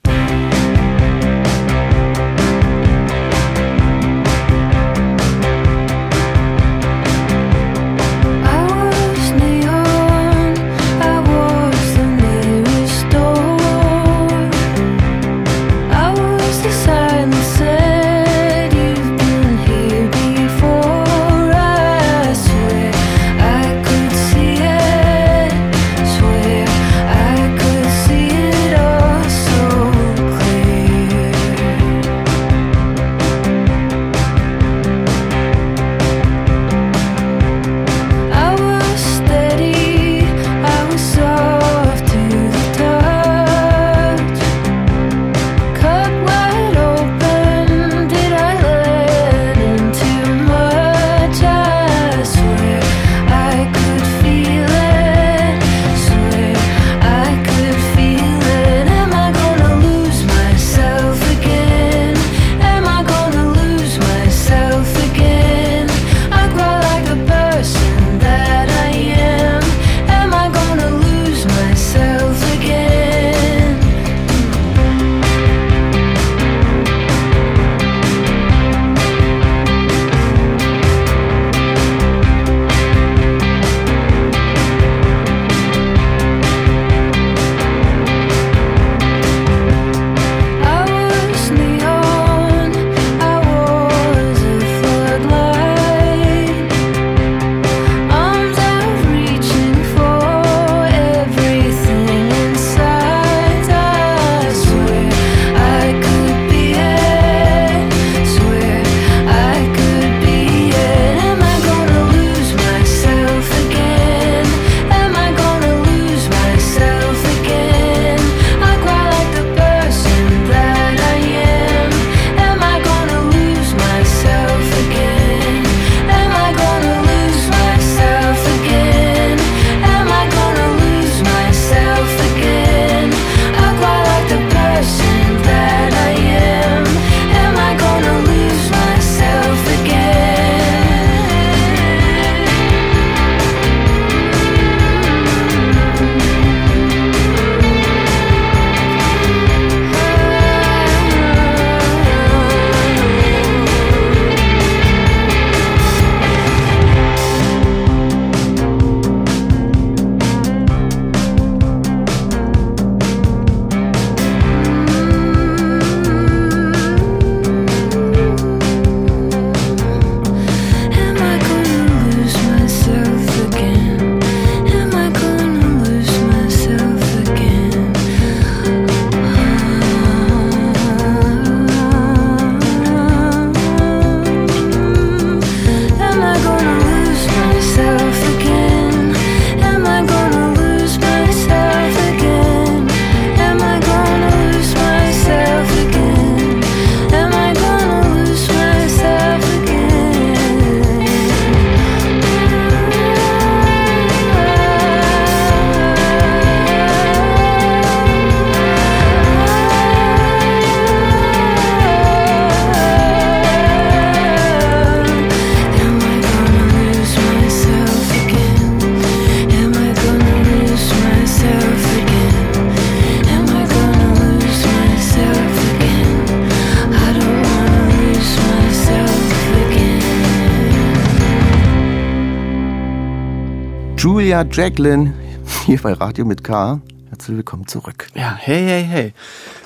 Jacqueline 234.51 235.15
hier 235.67 235.79
bei 235.81 235.93
Radio 235.93 236.25
mit 236.25 236.45
K. 236.45 236.81
Herzlich 237.09 237.37
willkommen 237.37 237.67
zurück. 237.67 238.07
Ja, 238.15 238.37
hey, 238.39 238.63
hey, 238.65 238.85
hey. 238.85 239.13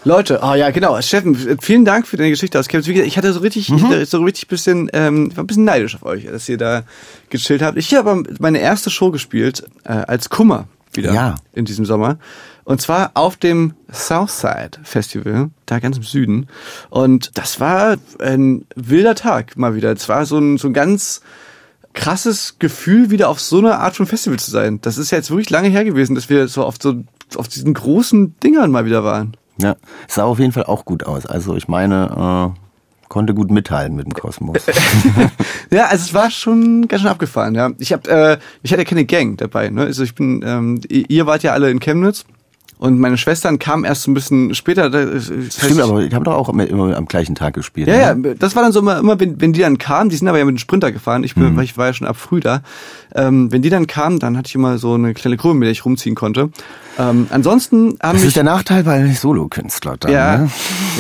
Leute, 0.05 0.41
oh 0.43 0.55
ja, 0.55 0.71
genau. 0.71 1.01
Steffen, 1.03 1.59
vielen 1.61 1.85
Dank 1.85 2.07
für 2.07 2.17
deine 2.17 2.31
Geschichte 2.31 2.59
aus 2.59 2.69
Chemnitz. 2.69 2.89
Ich 2.89 3.19
hatte 3.19 3.33
so 3.33 3.41
richtig, 3.41 3.71
ich 3.71 3.83
hatte 3.83 4.07
so 4.07 4.23
richtig 4.23 4.49
bisschen, 4.49 4.89
ähm, 4.95 5.35
war 5.37 5.45
ein 5.45 5.47
bisschen 5.47 5.65
neidisch 5.65 5.95
auf 5.95 6.05
euch, 6.05 6.25
dass 6.25 6.49
ihr 6.49 6.57
da 6.57 6.85
gechillt 7.29 7.61
habt. 7.63 7.77
Ich 7.77 7.95
habe 7.95 8.23
meine 8.41 8.59
erste 8.61 8.91
Show 8.91 9.11
gespielt, 9.11 9.65
äh, 9.85 9.93
als 9.93 10.31
Kummer 10.31 10.69
wieder 10.95 11.13
Ja. 11.13 11.35
in 11.53 11.65
diesem 11.67 11.85
Sommer. 11.85 12.19
Und 12.65 12.81
zwar 12.81 13.11
auf 13.15 13.37
dem 13.37 13.75
Southside 13.93 14.79
Festival, 14.83 15.51
da 15.67 15.81
ganz 15.81 15.99
im 15.99 16.03
Süden. 16.03 16.49
Und 16.89 17.37
das 17.37 17.61
war 17.61 17.97
ein 18.21 18.65
wilder 18.75 19.15
Tag 19.15 19.57
mal 19.59 19.75
wieder. 19.75 19.93
Es 19.93 20.09
war 20.09 20.25
so 20.25 20.39
ein, 20.39 20.57
so 20.57 20.69
ein 20.69 20.73
ganz 20.73 21.21
krasses 21.95 22.57
Gefühl, 22.59 23.11
wieder 23.11 23.29
auf 23.29 23.41
so 23.41 23.59
einer 23.59 23.81
Art 23.81 23.97
von 23.97 24.07
Festival 24.07 24.39
zu 24.39 24.51
sein. 24.51 24.81
Das 24.83 24.99
ist 24.99 25.11
ja 25.11 25.19
jetzt 25.19 25.31
wirklich 25.31 25.51
lange 25.51 25.69
her 25.69 25.85
gewesen, 25.85 26.15
dass 26.15 26.29
wir 26.29 26.49
so 26.49 26.65
auf 26.65 26.77
so 26.81 27.03
auf 27.37 27.49
diesen 27.49 27.73
großen 27.73 28.39
Dingern 28.41 28.71
mal 28.71 28.85
wieder 28.85 29.05
waren. 29.05 29.37
Ja, 29.57 29.77
es 30.09 30.15
sah 30.15 30.25
auf 30.25 30.39
jeden 30.39 30.53
Fall 30.53 30.65
auch 30.65 30.85
gut 30.85 31.07
aus. 31.07 31.27
Also 31.27 31.57
ich 31.57 31.69
meine, 31.69 32.53
äh, 32.55 33.09
konnte 33.09 33.35
gut 33.35 33.51
mithalten 33.51 33.97
mit 33.97 34.07
dem 34.07 34.15
Kosmos. 34.15 34.59
Ja, 35.71 35.87
also 35.87 36.05
es 36.05 36.15
war 36.15 36.31
schon 36.31 36.87
ganz 36.87 37.03
schön 37.03 37.11
abgefahren, 37.11 37.55
ja. 37.55 37.71
Ich 37.79 37.93
hab, 37.93 38.07
äh, 38.07 38.39
ich 38.63 38.73
hatte 38.73 38.85
keine 38.85 39.07
Gang 39.07 39.37
dabei, 39.39 39.71
ne? 39.71 39.83
Also 39.83 40.05
ich 40.05 40.15
bin, 40.15 40.45
ähm, 40.47 40.81
ihr 40.89 41.27
wart 41.27 41.43
ja 41.43 41.53
alle 41.53 41.71
in 41.71 41.81
Chemnitz 41.81 42.25
und 42.79 42.99
meine 42.99 43.17
Schwestern 43.17 43.59
kamen 43.59 43.85
erst 43.85 44.03
so 44.03 44.11
ein 44.11 44.15
bisschen 44.15 44.55
später. 44.55 44.91
da- 44.91 45.05
das 45.07 45.25
Stimmt, 45.25 45.81
aber 45.81 46.03
ich 46.03 46.13
habe 46.13 46.25
doch 46.25 46.35
auch 46.35 46.49
immer, 46.49 46.65
am 46.97 47.07
gleichen 47.07 47.35
Tag 47.35 47.55
gespielt. 47.55 47.89
Ja, 47.89 48.15
ne? 48.15 48.29
ja, 48.29 48.35
das 48.35 48.57
war 48.57 48.63
dann 48.63 48.73
so 48.73 48.81
immer, 48.81 48.99
immer 48.99 49.19
wenn, 49.21 49.41
wenn 49.41 49.53
die 49.53 49.61
dann 49.61 49.79
kamen, 49.79 50.11
die 50.11 50.17
sind 50.17 50.29
aber 50.29 50.39
ja 50.39 50.45
mit 50.45 50.55
dem 50.57 50.59
Sprinter 50.59 50.93
gefahren, 50.93 51.25
ich, 51.25 51.35
bin, 51.35 51.59
ich 51.61 51.79
war 51.79 51.87
ja 51.87 51.93
schon 51.95 52.07
ab 52.07 52.17
früh 52.17 52.41
da. 52.41 52.63
Ähm, 53.15 53.51
wenn 53.53 53.63
die 53.63 53.71
dann 53.71 53.87
kamen, 53.87 54.19
dann 54.19 54.37
hatte 54.37 54.49
ich 54.49 54.55
immer 54.57 54.79
so 54.79 54.95
eine 54.95 55.15
kleine 55.15 55.37
Gruppe, 55.37 55.55
mit 55.55 55.67
der 55.67 55.71
ich 55.73 55.85
rumziehen 55.85 56.15
konnte. 56.15 56.51
Ähm, 56.99 57.27
ansonsten 57.31 57.91
haben 58.03 58.15
Das 58.15 58.15
mich 58.15 58.25
ist 58.25 58.37
der 58.37 58.45
Nachteil 58.45 58.83
bei 58.85 59.07
Solokünstlern. 59.13 59.97
dann, 60.01 60.13
ja, 60.13 60.39
Ne? 60.39 60.51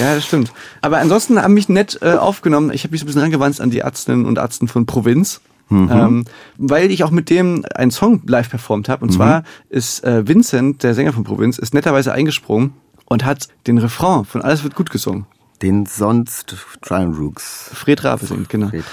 ja, 0.00 0.14
das 0.14 0.24
stimmt. 0.24 0.52
Aber 0.80 0.98
ansonsten 0.98 1.40
haben 1.42 1.54
mich 1.54 1.68
nett 1.68 1.98
äh, 2.02 2.12
aufgenommen. 2.14 2.70
Ich 2.72 2.84
habe 2.84 2.92
mich 2.92 3.00
so 3.00 3.04
ein 3.04 3.08
bisschen 3.08 3.22
rangewandt 3.22 3.60
an 3.60 3.70
die 3.70 3.78
Ärztinnen 3.78 4.24
und 4.26 4.38
Ärzten 4.38 4.68
von 4.68 4.86
Provinz. 4.86 5.40
Ähm, 5.70 6.24
weil 6.58 6.90
ich 6.90 7.04
auch 7.04 7.10
mit 7.10 7.30
dem 7.30 7.64
einen 7.74 7.90
Song 7.90 8.22
live 8.26 8.50
performt 8.50 8.88
habe. 8.88 9.04
Und 9.04 9.12
zwar 9.12 9.44
ist 9.70 10.04
äh, 10.04 10.26
Vincent, 10.26 10.82
der 10.82 10.94
Sänger 10.94 11.12
von 11.12 11.24
Provinz, 11.24 11.58
ist 11.58 11.74
netterweise 11.74 12.12
eingesprungen 12.12 12.74
und 13.06 13.24
hat 13.24 13.48
den 13.66 13.78
Refrain 13.78 14.24
von 14.24 14.42
Alles 14.42 14.62
wird 14.62 14.74
gut 14.74 14.90
gesungen. 14.90 15.26
Den 15.62 15.86
sonst 15.86 16.56
Trial 16.82 17.12
Rooks. 17.12 17.70
Fred 17.72 18.04
Rabe 18.04 18.26
singt, 18.26 18.48
genau. 18.48 18.68
Fred. 18.68 18.84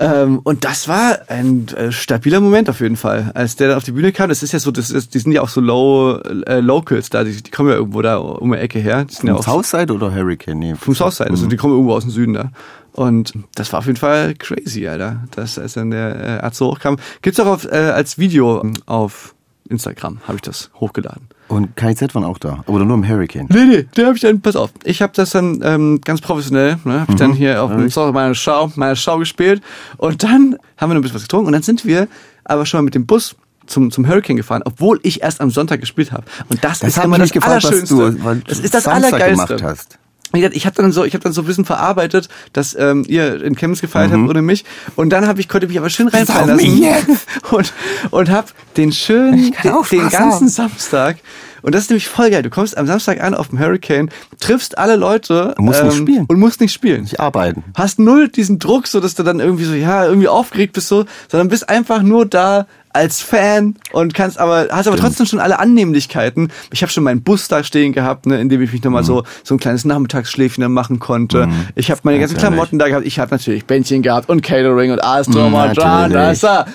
Ähm, 0.00 0.40
und 0.44 0.64
das 0.64 0.86
war 0.86 1.18
ein 1.28 1.66
äh, 1.68 1.90
stabiler 1.90 2.40
Moment 2.40 2.70
auf 2.70 2.80
jeden 2.80 2.96
Fall, 2.96 3.32
als 3.34 3.56
der 3.56 3.68
dann 3.68 3.76
auf 3.76 3.84
die 3.84 3.92
Bühne 3.92 4.12
kam. 4.12 4.28
Das 4.28 4.44
ist 4.44 4.52
ja 4.52 4.60
so, 4.60 4.70
das 4.70 4.90
ist, 4.90 5.14
die 5.14 5.18
sind 5.18 5.32
ja 5.32 5.42
auch 5.42 5.48
so 5.48 5.60
low 5.60 6.18
äh, 6.46 6.60
Locals 6.60 7.10
da, 7.10 7.24
die, 7.24 7.42
die 7.42 7.50
kommen 7.50 7.68
ja 7.68 7.74
irgendwo 7.74 8.00
da 8.00 8.16
um 8.18 8.52
die 8.52 8.58
Ecke 8.58 8.78
her. 8.78 9.04
Die 9.04 9.14
sind 9.14 9.26
ja 9.26 9.34
Vom 9.34 9.40
auch 9.40 9.64
Southside 9.64 9.92
oder 9.92 10.14
Hurricane? 10.14 10.58
Nee, 10.58 10.74
vom 10.76 10.94
Southside, 10.94 11.30
also 11.30 11.46
die 11.46 11.56
kommen 11.56 11.74
irgendwo 11.74 11.94
aus 11.94 12.04
dem 12.04 12.12
Süden 12.12 12.34
da. 12.34 12.52
Und 12.98 13.32
das 13.54 13.72
war 13.72 13.78
auf 13.78 13.86
jeden 13.86 13.96
Fall 13.96 14.34
crazy, 14.34 14.88
Alter, 14.88 15.22
dass 15.36 15.56
als 15.56 15.74
dann 15.74 15.92
der 15.92 16.40
äh, 16.40 16.44
Arzt 16.44 16.58
so 16.58 16.66
hochkam. 16.66 16.96
Gibt's 17.22 17.38
auch 17.38 17.46
auf, 17.46 17.64
äh, 17.64 17.76
als 17.76 18.18
Video 18.18 18.60
ähm, 18.60 18.72
auf 18.86 19.36
Instagram, 19.68 20.18
habe 20.24 20.34
ich 20.34 20.42
das 20.42 20.68
hochgeladen. 20.80 21.28
Und 21.46 21.76
KZ 21.76 22.12
waren 22.16 22.24
auch 22.24 22.38
da. 22.38 22.64
Oder 22.66 22.84
nur 22.84 22.96
im 22.96 23.08
Hurricane. 23.08 23.46
Nee, 23.50 23.66
nee, 23.66 23.86
der 23.96 24.06
habe 24.06 24.16
ich 24.16 24.20
dann, 24.22 24.40
pass 24.40 24.56
auf, 24.56 24.70
ich 24.82 25.00
habe 25.00 25.12
das 25.14 25.30
dann 25.30 25.60
ähm, 25.62 26.00
ganz 26.04 26.20
professionell, 26.20 26.78
ne, 26.82 27.02
habe 27.02 27.12
ich 27.12 27.18
dann 27.18 27.34
hier 27.34 27.62
auf 27.62 27.70
dem 27.70 27.88
Sorry, 27.88 28.10
meine 28.10 28.34
Schau, 28.34 28.72
meine 28.74 28.96
Schau 28.96 29.18
gespielt 29.18 29.62
und 29.98 30.24
dann 30.24 30.56
haben 30.76 30.90
wir 30.90 30.94
noch 30.94 30.96
ein 30.96 31.02
bisschen 31.02 31.14
was 31.14 31.22
getrunken 31.22 31.46
und 31.46 31.52
dann 31.52 31.62
sind 31.62 31.84
wir 31.84 32.08
aber 32.42 32.66
schon 32.66 32.78
mal 32.78 32.82
mit 32.86 32.96
dem 32.96 33.06
Bus 33.06 33.36
zum, 33.68 33.92
zum 33.92 34.08
Hurricane 34.08 34.36
gefahren, 34.36 34.62
obwohl 34.64 34.98
ich 35.04 35.22
erst 35.22 35.40
am 35.40 35.50
Sonntag 35.52 35.78
gespielt 35.78 36.10
habe. 36.10 36.24
Und 36.48 36.64
das, 36.64 36.80
Das 36.80 36.96
ist 36.96 37.04
immer 37.04 37.18
das 37.18 37.30
gefragt, 37.30 37.62
was 37.62 37.70
Allerschönste. 37.70 37.94
du 37.94 38.42
das 38.44 38.58
ist 38.58 38.74
das 38.74 38.82
Samstag 38.84 39.12
Allergeilste. 39.12 39.56
gemacht 39.56 39.62
hast. 39.62 39.98
Ich 40.32 40.66
habe 40.66 40.76
dann 40.76 40.92
so, 40.92 41.04
ich 41.04 41.14
habe 41.14 41.22
dann 41.22 41.32
so 41.32 41.42
ein 41.42 41.46
bisschen 41.46 41.64
verarbeitet, 41.64 42.28
dass 42.52 42.76
ähm, 42.78 43.04
ihr 43.08 43.42
in 43.42 43.56
Chemnitz 43.56 43.80
gefeiert 43.80 44.12
habt 44.12 44.28
ohne 44.28 44.42
mich. 44.42 44.64
Und 44.94 45.10
dann 45.10 45.26
habe 45.26 45.40
ich 45.40 45.48
konnte 45.48 45.68
mich 45.68 45.78
aber 45.78 45.88
schön 45.90 46.08
reinfallen 46.08 46.48
lassen 46.48 47.18
und 47.50 47.72
und 48.10 48.30
habe 48.30 48.48
den 48.76 48.92
schönen, 48.92 49.54
den, 49.64 49.74
den 49.90 50.08
ganzen 50.08 50.40
haben. 50.42 50.48
Samstag. 50.48 51.18
Und 51.62 51.74
das 51.74 51.82
ist 51.82 51.90
nämlich 51.90 52.08
voll 52.08 52.30
geil. 52.30 52.42
Du 52.42 52.50
kommst 52.50 52.76
am 52.76 52.86
Samstag 52.86 53.20
an 53.20 53.34
auf 53.34 53.48
dem 53.48 53.58
Hurricane, 53.58 54.10
triffst 54.38 54.78
alle 54.78 54.96
Leute 54.96 55.54
Und 55.56 55.64
musst 55.64 55.82
nicht 55.82 55.96
spielen. 55.96 56.24
und 56.28 56.38
musst 56.38 56.60
nicht 56.60 56.72
spielen. 56.72 57.02
Nicht 57.02 57.20
arbeiten. 57.20 57.64
Hast 57.74 57.98
null 57.98 58.28
diesen 58.28 58.58
Druck, 58.58 58.86
so 58.86 59.00
dass 59.00 59.14
du 59.14 59.22
dann 59.22 59.40
irgendwie 59.40 59.64
so 59.64 59.74
ja 59.74 60.04
irgendwie 60.06 60.28
aufgeregt 60.28 60.74
bist 60.74 60.88
so, 60.88 61.04
sondern 61.28 61.48
bist 61.48 61.68
einfach 61.68 62.02
nur 62.02 62.26
da 62.26 62.66
als 62.92 63.20
Fan 63.20 63.74
und 63.92 64.14
kannst 64.14 64.38
aber 64.38 64.68
hast 64.70 64.86
aber 64.86 64.96
trotzdem 64.96 65.26
schon 65.26 65.40
alle 65.40 65.58
Annehmlichkeiten. 65.58 66.50
Ich 66.72 66.82
habe 66.82 66.92
schon 66.92 67.04
meinen 67.04 67.22
Bus 67.22 67.48
da 67.48 67.62
stehen 67.62 67.92
gehabt, 67.92 68.26
ne, 68.26 68.40
in 68.40 68.48
dem 68.48 68.62
ich 68.62 68.72
mich 68.72 68.82
nochmal 68.82 69.04
so 69.04 69.24
so 69.44 69.54
ein 69.54 69.58
kleines 69.58 69.84
Nachmittagsschläfchen 69.84 70.62
dann 70.62 70.72
machen 70.72 70.98
konnte. 70.98 71.48
Ich 71.74 71.90
habe 71.90 72.00
meine 72.04 72.18
Ganz 72.18 72.32
ganzen 72.32 72.40
Klamotten 72.40 72.78
da 72.78 72.88
gehabt. 72.88 73.06
Ich 73.06 73.18
habe 73.18 73.30
natürlich 73.30 73.64
Bändchen 73.64 74.02
gehabt 74.02 74.28
und 74.28 74.42
Catering 74.42 74.92
und 74.92 75.02
alles 75.02 75.26
drum 75.26 75.54
und 75.54 75.76
dran. 75.76 76.12
natürlich. 76.12 76.40
Das, 76.40 76.40
da. 76.40 76.66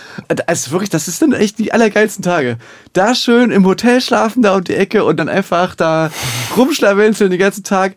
Also 0.48 0.72
wirklich, 0.72 0.90
das 0.90 1.08
ist 1.08 1.22
dann 1.22 1.34
echt 1.34 1.60
die 1.60 1.74
allergeilsten 1.74 2.24
Tage. 2.24 2.58
Da 2.94 3.16
schön 3.16 3.52
im 3.52 3.66
Hotel 3.66 4.02
schlafen, 4.02 4.42
da 4.42 4.56
um 4.56 4.64
die 4.64 4.76
Ecke 4.76 5.04
und 5.04 5.18
dann 5.18 5.30
einfach 5.30 5.76
da 5.76 6.12
rumschlawenzeln 6.58 7.32
den 7.32 7.40
ganzen 7.40 7.64
Tag. 7.64 7.96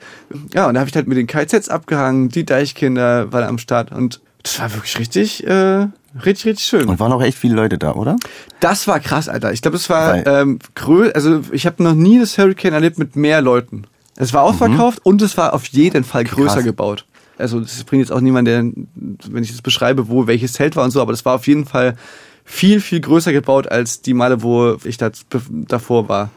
Ja, 0.53 0.67
und 0.67 0.75
da 0.75 0.81
habe 0.81 0.89
ich 0.89 0.97
halt 0.97 1.07
mit 1.07 1.19
den 1.19 1.27
KZs 1.27 1.69
abgehangen, 1.69 2.29
die 2.29 2.45
Deichkinder 2.45 3.33
waren 3.33 3.45
am 3.45 3.59
Start 3.59 3.93
und 3.93 4.21
das 4.43 4.61
war 4.61 4.73
wirklich 4.75 4.99
richtig, 5.01 5.45
äh, 5.45 5.89
richtig, 6.25 6.47
richtig 6.47 6.67
schön. 6.67 6.89
Und 6.89 7.01
waren 7.01 7.13
auch 7.13 7.23
echt 7.23 7.39
viele 7.39 7.55
Leute 7.55 7.79
da, 7.79 7.93
oder? 7.93 8.17
Das 8.61 8.89
war 8.89 9.01
krass, 9.01 9.29
Alter. 9.29 9.53
Ich 9.53 9.63
glaube, 9.63 9.77
es 9.77 9.91
war 9.91 10.27
ähm, 10.27 10.59
grö 10.75 11.11
also 11.15 11.41
ich 11.53 11.67
habe 11.67 11.83
noch 11.83 11.95
nie 11.95 12.19
das 12.19 12.39
Hurricane 12.39 12.75
erlebt 12.75 12.99
mit 12.99 13.17
mehr 13.17 13.41
Leuten. 13.41 13.85
Es 14.17 14.33
war 14.33 14.43
ausverkauft 14.43 15.01
und 15.05 15.21
es 15.21 15.37
war 15.37 15.53
auf 15.53 15.67
jeden 15.67 16.05
Fall 16.05 16.25
größer 16.25 16.55
Krass. 16.55 16.65
gebaut. 16.65 17.05
Also 17.39 17.61
das 17.61 17.85
bringt 17.85 18.01
jetzt 18.01 18.13
auch 18.13 18.21
niemand, 18.21 18.49
der, 18.49 18.65
wenn 18.65 19.43
ich 19.43 19.51
das 19.51 19.61
beschreibe, 19.61 20.09
wo 20.09 20.27
welches 20.27 20.55
Zelt 20.55 20.75
war 20.75 20.85
und 20.85 20.91
so, 20.91 21.03
aber 21.03 21.13
das 21.13 21.25
war 21.27 21.35
auf 21.35 21.47
jeden 21.47 21.67
Fall 21.67 21.97
viel, 22.45 22.81
viel 22.81 23.01
größer 23.01 23.33
gebaut 23.33 23.69
als 23.71 24.01
die 24.01 24.15
Male, 24.15 24.43
wo 24.43 24.77
ich 24.85 24.97
da, 24.97 25.11
davor 25.51 26.09
war. 26.09 26.31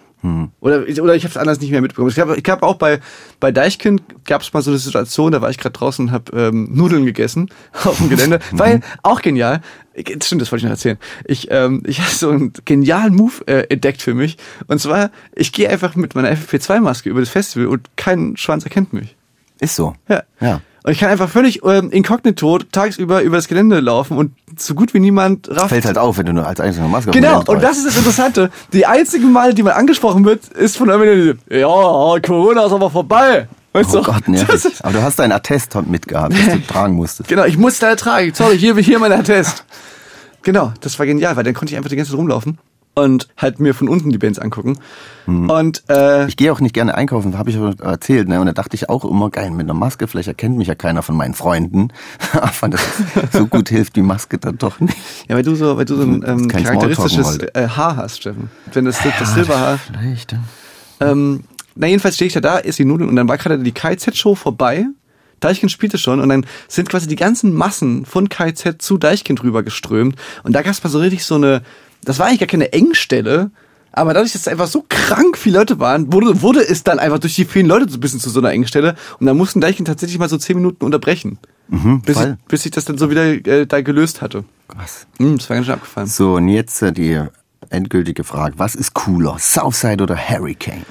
Oder, 0.60 0.80
oder 1.02 1.16
ich 1.16 1.24
habe 1.24 1.32
es 1.32 1.38
anders 1.38 1.62
nicht 1.62 1.72
mehr 1.72 1.82
mitbekommen. 1.82 2.10
Ich 2.10 2.16
glaube 2.16 2.36
ich 2.36 2.44
glaub 2.44 2.62
auch 2.62 2.76
bei, 2.76 3.00
bei 3.40 3.52
Deichkind 3.54 4.02
gab 4.26 4.42
es 4.42 4.52
mal 4.52 4.62
so 4.62 4.70
eine 4.72 4.78
Situation, 4.78 5.32
da 5.32 5.42
war 5.42 5.50
ich 5.50 5.58
gerade 5.58 5.72
draußen 5.74 6.08
und 6.08 6.12
habe 6.12 6.38
ähm, 6.38 6.68
Nudeln 6.74 7.06
gegessen 7.06 7.50
auf 7.86 7.98
dem 8.00 8.10
Gelände. 8.10 8.40
weil, 8.52 8.82
auch 9.02 9.22
genial, 9.22 9.62
ich- 9.94 10.08
stimmt, 10.24 10.42
das 10.42 10.52
wollte 10.52 10.60
ich 10.60 10.64
noch 10.66 10.72
erzählen. 10.72 10.98
Ich, 11.26 11.48
ähm, 11.52 11.84
ich 11.86 12.02
habe 12.02 12.12
so 12.12 12.30
einen 12.32 12.52
genialen 12.66 13.16
Move 13.16 13.48
äh, 13.48 13.68
entdeckt 13.70 14.02
für 14.02 14.14
mich. 14.14 14.38
Und 14.68 14.80
zwar, 14.82 15.12
ich 15.36 15.54
gehe 15.54 15.70
einfach 15.70 15.96
mit 15.96 16.16
meiner 16.16 16.32
FFP2-Maske 16.34 17.10
über 17.10 17.22
das 17.22 17.30
Festival 17.30 17.68
und 17.68 17.90
kein 17.96 18.36
Schwanz 18.36 18.66
erkennt 18.66 18.92
mich. 18.92 19.16
Ist 19.62 19.76
so. 19.78 19.96
Ja. 20.10 20.24
Ja. 20.42 20.62
Und 20.84 20.92
ich 20.94 21.00
kann 21.00 21.10
einfach 21.10 21.30
völlig 21.30 21.62
ähm, 21.64 21.92
inkognito 21.92 22.60
tagsüber 22.60 23.22
über 23.22 23.36
das 23.36 23.48
Gelände 23.48 23.80
laufen 23.80 24.18
und 24.18 24.32
so 24.58 24.76
gut 24.76 24.94
wie 24.94 25.00
niemand 25.00 25.50
rafft. 25.50 25.70
Fällt 25.70 25.86
halt 25.86 25.98
auf, 25.98 26.18
wenn 26.18 26.26
du 26.26 26.34
nur 26.34 26.48
als 26.48 26.60
einzelne 26.60 26.88
Maske 26.88 27.12
Genau, 27.12 27.44
und 27.46 27.62
das 27.62 27.78
ist 27.78 27.88
das 27.88 27.98
Interessante. 27.98 28.50
Die 28.74 28.86
einzigen 28.86 29.32
Male, 29.32 29.54
die 29.54 29.64
man 29.64 29.74
angesprochen 29.74 30.24
wird, 30.26 30.48
ist 30.48 30.78
von 30.78 30.90
irgendjemandem, 30.90 31.40
ja, 31.50 32.20
Corona 32.22 32.66
ist 32.66 32.72
aber 32.72 32.90
vorbei. 32.90 33.48
Weißt 33.74 33.90
Oh 33.94 34.00
du? 34.00 34.04
Gott, 34.04 34.28
nervig. 34.28 34.66
Aber 34.82 34.94
du 34.94 35.04
hast 35.04 35.20
dein 35.20 35.32
Attest 35.32 35.76
mitgehabt, 35.86 36.34
das 36.34 36.56
du 36.56 36.62
tragen 36.68 36.96
musstest. 36.96 37.30
genau, 37.30 37.44
ich 37.46 37.58
musste 37.58 37.86
da 37.86 37.96
tragen. 37.96 38.34
Sorry, 38.34 38.58
hier, 38.58 38.76
hier 38.78 39.00
mein 39.00 39.12
Attest. 39.12 39.66
Genau, 40.42 40.72
das 40.82 40.98
war 40.98 41.06
genial, 41.06 41.36
weil 41.36 41.44
dann 41.44 41.54
konnte 41.54 41.74
ich 41.74 41.78
einfach 41.78 41.90
die 41.90 41.96
ganze 41.98 42.12
Zeit 42.12 42.18
rumlaufen 42.20 42.58
und 42.96 43.28
halt 43.38 43.60
mir 43.60 43.74
von 43.74 43.88
unten 43.88 44.10
die 44.10 44.18
Bands 44.18 44.40
angucken. 44.40 44.78
Und 45.26 45.84
äh, 45.90 46.28
Ich 46.28 46.38
gehe 46.38 46.52
auch 46.52 46.60
nicht 46.60 46.74
gerne 46.74 46.96
einkaufen, 46.96 47.38
habe 47.38 47.52
ich 47.52 47.56
schon 47.56 47.78
erzählt. 47.80 48.28
Ne? 48.28 48.40
Und 48.40 48.48
da 48.48 48.54
dachte 48.54 48.76
ich 48.76 48.90
auch 48.90 49.06
immer, 49.06 49.30
geil, 49.30 49.52
mit 49.52 49.62
einer 49.62 49.76
Maske, 49.76 50.08
vielleicht 50.08 50.28
erkennt 50.28 50.58
mich 50.58 50.68
ja 50.68 50.76
keiner 50.76 51.04
von 51.04 51.16
meinen 51.16 51.36
Freunden. 51.36 51.90
Aber 52.34 52.70
das 52.70 52.82
so 53.32 53.46
gut 53.46 53.70
hilft 53.70 53.96
die 53.96 54.02
Maske 54.02 54.40
dann 54.40 54.58
doch 54.58 54.80
nicht. 54.80 54.98
ja, 55.28 55.36
weil 55.36 55.44
du 55.44 55.56
so, 55.56 55.78
weil 55.78 55.86
du 55.86 55.96
so 55.96 56.02
ein 56.02 56.24
ähm, 56.26 56.48
charakteristisches 56.48 57.38
äh, 57.54 57.68
Haar 57.68 57.96
hast, 57.98 58.18
Steffen. 58.18 58.50
Wenn 58.74 58.86
das, 58.86 58.98
das 59.20 59.34
Silberhaar. 59.34 59.78
Vielleicht. 59.78 60.32
ja. 60.32 60.40
Ähm, 61.00 61.44
na, 61.76 61.88
jedenfalls 61.88 62.16
stehe 62.16 62.28
ich 62.28 62.34
da 62.34 62.42
da, 62.42 62.60
esse 62.60 62.78
die 62.78 62.86
Nudeln 62.86 63.10
und 63.10 63.16
dann 63.16 63.28
war 63.28 63.38
gerade 63.38 63.60
die 63.60 63.72
KZ-Show 63.72 64.36
vorbei. 64.36 64.86
Deichkind 65.40 65.72
spielte 65.72 65.98
schon 65.98 66.20
und 66.20 66.30
dann 66.30 66.46
sind 66.68 66.90
quasi 66.90 67.08
die 67.08 67.16
ganzen 67.16 67.54
Massen 67.54 68.06
von 68.06 68.30
KZ 68.30 68.82
zu 68.82 68.98
Deichkind 68.98 69.44
rüber 69.44 69.64
geströmt. 69.64 70.16
Und 70.44 70.54
da 70.54 70.62
gab 70.62 70.74
es 70.74 70.84
mal 70.84 70.90
so 70.90 71.00
richtig 71.00 71.24
so 71.24 71.36
eine, 71.36 71.62
das 72.04 72.20
war 72.20 72.28
eigentlich 72.28 72.40
gar 72.40 72.48
keine 72.48 72.74
Engstelle, 72.74 73.52
aber 73.92 74.14
dadurch, 74.14 74.34
dass 74.34 74.42
es 74.42 74.48
einfach 74.48 74.68
so 74.68 74.86
krank 74.88 75.38
viele 75.38 75.60
Leute 75.60 75.80
waren, 75.80 76.14
wurde, 76.14 76.42
wurde 76.42 76.62
es 76.62 76.84
dann 76.84 77.00
einfach 77.00 77.20
durch 77.20 77.36
die 77.36 77.46
vielen 77.46 77.66
Leute 77.66 77.90
so 77.90 77.98
ein 77.98 78.00
bisschen 78.00 78.20
zu 78.20 78.30
so 78.30 78.40
einer 78.40 78.52
Engstelle. 78.52 78.96
Und 79.20 79.26
dann 79.26 79.36
mussten 79.36 79.62
Deichkind 79.62 79.88
tatsächlich 79.88 80.20
mal 80.20 80.30
so 80.30 80.38
zehn 80.38 80.56
Minuten 80.56 80.86
unterbrechen. 80.86 81.40
bis, 81.68 82.20
ich, 82.20 82.36
bis 82.48 82.66
ich 82.66 82.72
das 82.72 82.86
dann 82.86 82.98
so 82.98 83.10
wieder 83.10 83.26
äh, 83.26 83.66
da 83.66 83.82
gelöst 83.82 84.22
hatte. 84.22 84.46
Krass. 84.68 85.08
Hm, 85.18 85.38
das 85.38 85.50
war 85.50 85.56
ganz 85.58 85.66
schön 85.66 85.76
abgefallen. 85.76 86.08
So, 86.08 86.36
und 86.36 86.48
jetzt 86.50 86.82
äh, 86.82 86.94
die 86.94 87.20
endgültige 87.70 88.24
Frage. 88.24 88.58
Was 88.58 88.76
ist 88.76 88.94
cooler, 88.94 89.38
Southside 89.40 90.04
oder 90.04 90.16
Hurricane? 90.16 90.86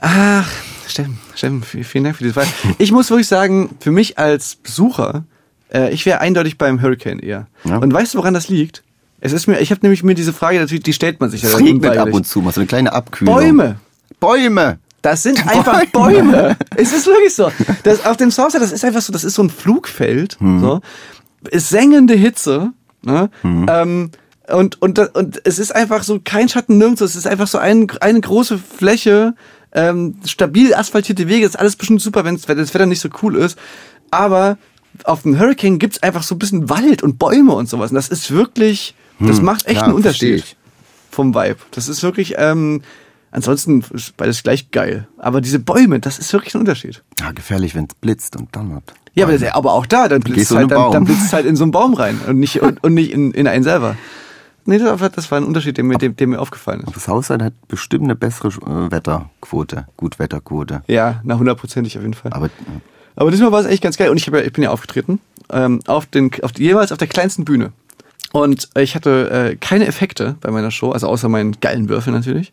Ach, 0.00 0.48
Steffen, 0.86 1.18
Steffen, 1.34 1.62
vielen 1.62 2.04
Dank 2.04 2.16
für 2.16 2.22
diese 2.22 2.34
Frage. 2.34 2.48
Ich 2.78 2.92
muss 2.92 3.10
wirklich 3.10 3.28
sagen, 3.28 3.76
für 3.80 3.90
mich 3.90 4.18
als 4.18 4.56
Besucher, 4.56 5.24
äh, 5.72 5.92
ich 5.92 6.06
wäre 6.06 6.20
eindeutig 6.20 6.56
beim 6.56 6.80
Hurricane 6.80 7.18
eher. 7.18 7.48
Ja. 7.64 7.78
Und 7.78 7.92
weißt 7.92 8.14
du, 8.14 8.18
woran 8.18 8.32
das 8.34 8.48
liegt? 8.48 8.84
Es 9.20 9.32
ist 9.32 9.46
mir, 9.46 9.58
ich 9.60 9.70
habe 9.70 9.80
nämlich 9.82 10.02
mir 10.04 10.14
diese 10.14 10.32
Frage 10.32 10.58
natürlich, 10.60 10.84
die 10.84 10.92
stellt 10.92 11.20
man 11.20 11.30
sich 11.30 11.42
ja 11.42 11.48
Es 11.48 11.58
regnet 11.58 11.96
ab 11.96 12.12
und 12.12 12.26
zu 12.26 12.40
mal, 12.40 12.52
so 12.52 12.60
eine 12.60 12.68
kleine 12.68 12.92
Abkühlung. 12.92 13.34
Bäume. 13.34 13.76
Bäume! 14.20 14.78
Das 15.02 15.22
sind 15.22 15.46
einfach 15.46 15.84
Bäume. 15.86 16.56
Es 16.76 16.92
ist 16.92 17.06
wirklich 17.06 17.34
so. 17.34 17.50
Das, 17.84 18.04
auf 18.04 18.16
dem 18.16 18.30
Southside, 18.30 18.62
das 18.62 18.72
ist 18.72 18.84
einfach 18.84 19.00
so, 19.00 19.12
das 19.12 19.24
ist 19.24 19.34
so 19.34 19.42
ein 19.42 19.50
Flugfeld. 19.50 20.36
So. 20.60 20.80
Ist 21.50 21.68
sengende 21.68 22.14
Hitze. 22.14 22.72
Ne? 23.02 23.30
Ähm, 23.44 24.10
und, 24.48 24.80
und, 24.82 24.98
und 24.98 25.40
es 25.44 25.58
ist 25.58 25.74
einfach 25.74 26.02
so 26.02 26.20
kein 26.22 26.48
Schatten 26.48 26.78
nirgendwo. 26.78 27.04
Es 27.04 27.16
ist 27.16 27.26
einfach 27.26 27.46
so 27.46 27.58
ein, 27.58 27.86
eine 28.00 28.20
große 28.20 28.58
Fläche, 28.58 29.34
ähm, 29.72 30.16
stabil 30.24 30.74
asphaltierte 30.74 31.28
Wege. 31.28 31.44
Das 31.44 31.54
ist 31.54 31.60
alles 31.60 31.76
bestimmt 31.76 32.00
super, 32.00 32.24
wenn 32.24 32.36
das 32.36 32.48
Wetter 32.48 32.86
nicht 32.86 33.00
so 33.00 33.08
cool 33.22 33.36
ist. 33.36 33.58
Aber 34.10 34.58
auf 35.04 35.22
dem 35.22 35.38
Hurricane 35.38 35.78
gibt's 35.78 36.02
einfach 36.02 36.22
so 36.22 36.34
ein 36.34 36.38
bisschen 36.38 36.68
Wald 36.70 37.02
und 37.02 37.18
Bäume 37.18 37.54
und 37.54 37.68
sowas. 37.68 37.90
Und 37.90 37.96
das 37.96 38.08
ist 38.08 38.30
wirklich, 38.30 38.94
das 39.20 39.40
macht 39.42 39.66
echt 39.66 39.76
ja, 39.76 39.84
einen 39.84 39.94
Unterschied 39.94 40.56
vom 41.10 41.34
Vibe. 41.34 41.56
Das 41.72 41.88
ist 41.88 42.02
wirklich, 42.02 42.34
ähm, 42.38 42.82
ansonsten 43.30 43.84
ist 43.92 44.16
beides 44.16 44.42
gleich 44.42 44.70
geil. 44.70 45.08
Aber 45.18 45.40
diese 45.40 45.58
Bäume, 45.58 46.00
das 46.00 46.18
ist 46.18 46.32
wirklich 46.32 46.54
ein 46.54 46.60
Unterschied. 46.60 47.02
Ja, 47.20 47.32
gefährlich, 47.32 47.74
wenn 47.74 47.84
es 47.84 47.94
blitzt 47.94 48.36
und 48.36 48.54
donnert. 48.54 48.92
Ja, 49.14 49.24
aber, 49.24 49.36
das- 49.36 49.52
aber 49.52 49.72
auch 49.72 49.86
da, 49.86 50.08
dann 50.08 50.20
blitzt 50.20 50.50
halt, 50.54 50.70
dann, 50.70 50.92
dann 50.92 51.04
blitzt 51.04 51.32
halt 51.32 51.44
in 51.46 51.56
so 51.56 51.64
einen 51.64 51.72
Baum 51.72 51.94
rein 51.94 52.20
und 52.26 52.38
nicht, 52.38 52.60
und, 52.62 52.82
und 52.84 52.94
nicht 52.94 53.10
in, 53.12 53.32
in 53.32 53.46
einen 53.48 53.64
selber. 53.64 53.96
Nee, 54.64 54.78
das 54.78 55.30
war, 55.30 55.38
ein 55.38 55.44
Unterschied, 55.44 55.78
der 55.78 55.84
mir, 55.84 55.96
der 55.96 56.26
mir 56.26 56.38
aufgefallen 56.40 56.82
ist. 56.86 56.94
Das 56.94 57.08
Haus 57.08 57.30
hat 57.30 57.52
bestimmt 57.68 58.04
eine 58.04 58.14
bessere 58.14 58.48
äh, 58.48 58.90
Wetterquote, 58.92 59.86
Gutwetterquote. 59.96 60.82
Ja, 60.86 61.20
na 61.24 61.38
hundertprozentig 61.38 61.96
auf 61.96 62.02
jeden 62.02 62.12
Fall. 62.14 62.32
Aber 62.34 62.50
Aber 63.16 63.30
diesmal 63.30 63.50
war 63.50 63.60
es 63.60 63.66
echt 63.66 63.82
ganz 63.82 63.96
geil. 63.96 64.10
Und 64.10 64.18
ich, 64.18 64.26
ja, 64.26 64.38
ich 64.40 64.52
bin 64.52 64.62
ja 64.62 64.70
aufgetreten, 64.70 65.20
ähm, 65.50 65.80
auf 65.86 66.04
den, 66.06 66.30
auf, 66.42 66.52
jeweils 66.58 66.92
auf 66.92 66.98
der 66.98 67.08
kleinsten 67.08 67.44
Bühne. 67.46 67.72
Und 68.32 68.68
äh, 68.74 68.82
ich 68.82 68.94
hatte 68.94 69.30
äh, 69.52 69.56
keine 69.56 69.86
Effekte 69.86 70.36
bei 70.40 70.50
meiner 70.50 70.70
Show, 70.70 70.90
also 70.92 71.06
außer 71.08 71.28
meinen 71.28 71.56
geilen 71.60 71.88
Würfel 71.88 72.12
natürlich. 72.12 72.52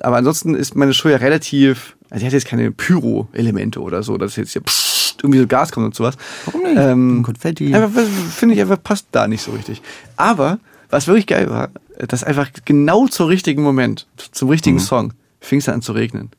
Aber 0.00 0.16
ansonsten 0.16 0.54
ist 0.54 0.76
meine 0.76 0.94
Show 0.94 1.08
ja 1.08 1.16
relativ, 1.16 1.96
also 2.10 2.20
die 2.20 2.26
hat 2.26 2.32
jetzt 2.32 2.46
keine 2.46 2.70
Pyro-Elemente 2.70 3.80
oder 3.80 4.02
so, 4.02 4.16
dass 4.18 4.36
jetzt 4.36 4.52
hier 4.52 4.62
pssst, 4.62 5.18
irgendwie 5.22 5.40
so 5.40 5.46
Gas 5.46 5.72
kommt 5.72 5.86
und 5.86 5.94
sowas. 5.94 6.16
Warum 6.46 6.62
nicht? 6.62 6.76
Ähm, 6.78 7.22
Konfetti. 7.24 7.74
Einfach, 7.74 7.90
finde 8.34 8.54
ich 8.54 8.60
einfach, 8.60 8.82
passt 8.82 9.06
da 9.12 9.26
nicht 9.26 9.42
so 9.42 9.50
richtig. 9.52 9.82
Aber, 10.16 10.58
was 10.90 11.06
wirklich 11.08 11.26
geil 11.26 11.50
war, 11.50 11.70
dass 12.08 12.22
einfach 12.24 12.48
genau 12.64 13.06
zum 13.08 13.26
richtigen 13.26 13.62
Moment, 13.62 14.06
zum 14.32 14.48
richtigen 14.48 14.76
Mhm. 14.76 14.80
Song, 14.80 15.12
fing 15.40 15.58
es 15.58 15.68
an 15.68 15.82
zu 15.82 15.92
regnen. 15.92 16.30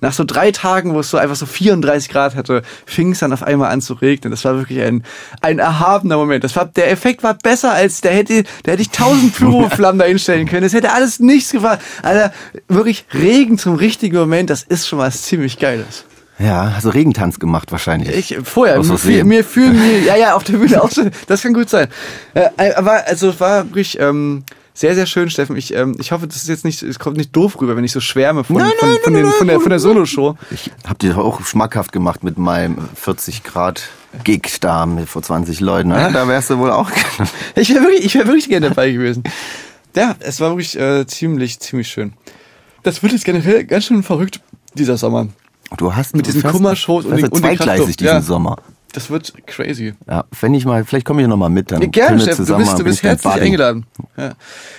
Nach 0.00 0.12
so 0.12 0.22
drei 0.24 0.52
Tagen, 0.52 0.94
wo 0.94 1.00
es 1.00 1.10
so 1.10 1.16
einfach 1.18 1.34
so 1.34 1.44
34 1.46 2.08
Grad 2.10 2.36
hatte, 2.36 2.62
fing 2.86 3.10
es 3.12 3.18
dann 3.18 3.32
auf 3.32 3.42
einmal 3.42 3.70
an 3.72 3.80
zu 3.80 3.94
regnen. 3.94 4.30
Das 4.30 4.44
war 4.44 4.56
wirklich 4.56 4.80
ein, 4.82 5.02
ein 5.40 5.58
erhabener 5.58 6.16
Moment. 6.16 6.44
Das 6.44 6.54
war, 6.54 6.66
der 6.66 6.90
Effekt 6.92 7.22
war 7.24 7.34
besser 7.34 7.72
als, 7.72 8.00
der 8.00 8.12
hätte, 8.12 8.44
da 8.62 8.72
hätte 8.72 8.82
ich 8.82 8.90
tausend 8.90 9.34
Pyroflammen 9.34 9.98
da 9.98 10.04
hinstellen 10.04 10.46
können. 10.46 10.62
Das 10.62 10.74
hätte 10.74 10.92
alles 10.92 11.18
nichts 11.18 11.50
gefahren. 11.50 11.78
Alter, 12.02 12.32
wirklich 12.68 13.04
Regen 13.12 13.58
zum 13.58 13.74
richtigen 13.74 14.16
Moment, 14.16 14.48
das 14.50 14.62
ist 14.62 14.86
schon 14.86 15.00
was 15.00 15.22
ziemlich 15.22 15.58
Geiles. 15.58 16.04
ja, 16.38 16.74
hast 16.76 16.84
du 16.84 16.90
Regentanz 16.90 17.40
gemacht 17.40 17.72
wahrscheinlich. 17.72 18.10
Ich 18.32 18.38
vorher, 18.44 18.76
mir, 18.78 18.84
fühl- 18.98 19.24
mir 19.24 19.44
fühlen 19.44 19.76
mir, 19.76 20.02
ja, 20.02 20.16
ja, 20.16 20.34
auf 20.36 20.44
der 20.44 20.58
Bühne 20.58 20.80
auch 20.80 20.92
schon, 20.92 21.10
das 21.26 21.42
kann 21.42 21.52
gut 21.52 21.68
sein. 21.68 21.88
Äh, 22.34 22.74
aber 22.74 23.04
also 23.08 23.30
es 23.30 23.40
war 23.40 23.64
wirklich 23.64 23.98
ähm, 23.98 24.44
sehr, 24.78 24.94
sehr 24.94 25.06
schön, 25.06 25.28
Steffen. 25.28 25.56
Ich, 25.56 25.74
ähm, 25.74 25.96
ich 25.98 26.12
hoffe, 26.12 26.28
das 26.28 26.36
ist 26.36 26.48
jetzt 26.48 26.64
nicht, 26.64 26.82
es 26.84 27.00
kommt 27.00 27.16
nicht 27.16 27.34
doof 27.34 27.60
rüber, 27.60 27.76
wenn 27.76 27.82
ich 27.82 27.90
so 27.90 27.98
schwärme 28.00 28.44
von, 28.44 28.56
Nein, 28.56 28.70
von, 28.78 28.88
nein, 28.88 28.98
von, 29.02 29.12
nein, 29.12 29.22
den, 29.24 29.32
von 29.32 29.46
der, 29.48 29.60
von 29.60 29.70
der 29.70 29.78
Soloshow. 29.80 30.36
Ich 30.52 30.70
hab 30.86 31.00
dir 31.00 31.18
auch 31.18 31.44
schmackhaft 31.44 31.90
gemacht 31.90 32.22
mit 32.22 32.38
meinem 32.38 32.78
40 32.94 33.42
Grad 33.42 33.82
Gig 34.22 34.58
da 34.60 34.86
mit 34.86 35.08
vor 35.08 35.22
20 35.22 35.58
Leuten. 35.58 35.90
Ja, 35.90 36.10
da 36.10 36.28
wärst 36.28 36.50
du 36.50 36.58
wohl 36.58 36.70
auch. 36.70 36.90
Ich 37.56 37.70
wäre 37.70 37.82
wirklich, 37.82 38.04
ich 38.04 38.14
wäre 38.14 38.26
wirklich 38.26 38.48
gerne 38.48 38.68
dabei 38.68 38.92
gewesen. 38.92 39.24
Ja, 39.96 40.14
es 40.20 40.38
war 40.38 40.50
wirklich 40.50 40.78
äh, 40.78 41.06
ziemlich, 41.08 41.58
ziemlich 41.58 41.88
schön. 41.88 42.12
Das 42.84 43.02
wird 43.02 43.12
jetzt 43.12 43.24
generell 43.24 43.64
ganz 43.64 43.86
schön 43.86 44.04
verrückt, 44.04 44.40
dieser 44.74 44.96
Sommer. 44.96 45.26
Du 45.76 45.94
hast 45.94 46.14
Mit 46.14 46.26
diesen 46.28 46.44
Kummershows 46.44 47.04
und 47.04 47.16
den- 47.16 47.26
und 47.28 47.40
zweigleisig 47.40 47.96
diesen 47.96 48.06
Ja. 48.14 48.22
Sommer. 48.22 48.58
Das 48.92 49.10
wird 49.10 49.34
crazy. 49.46 49.94
Ja, 50.08 50.24
wenn 50.40 50.54
ich 50.54 50.64
mal, 50.64 50.82
vielleicht 50.84 51.04
komme 51.04 51.20
ich 51.20 51.28
noch 51.28 51.36
mal 51.36 51.50
mit, 51.50 51.70
dann 51.70 51.82
Ja, 51.82 51.88
gerne, 51.88 52.16
wir 52.16 52.22
Steffen, 52.22 52.38
du 52.38 52.44
zusammen 52.44 52.64
bist, 52.64 52.78
du 52.78 52.84
bist 52.84 53.02
herzlich 53.02 53.32
Buddy. 53.32 53.44
eingeladen. 53.44 53.86
Ja. 54.16 54.32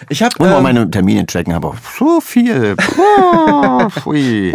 Ich 0.10 0.24
habe 0.24 0.36
Und 0.40 0.50
mal 0.50 0.62
meine 0.62 0.90
Termine 0.90 1.28
checken, 1.28 1.54
aber 1.54 1.76
so 1.98 2.20
viel. 2.20 2.76
Pfui. 3.90 4.54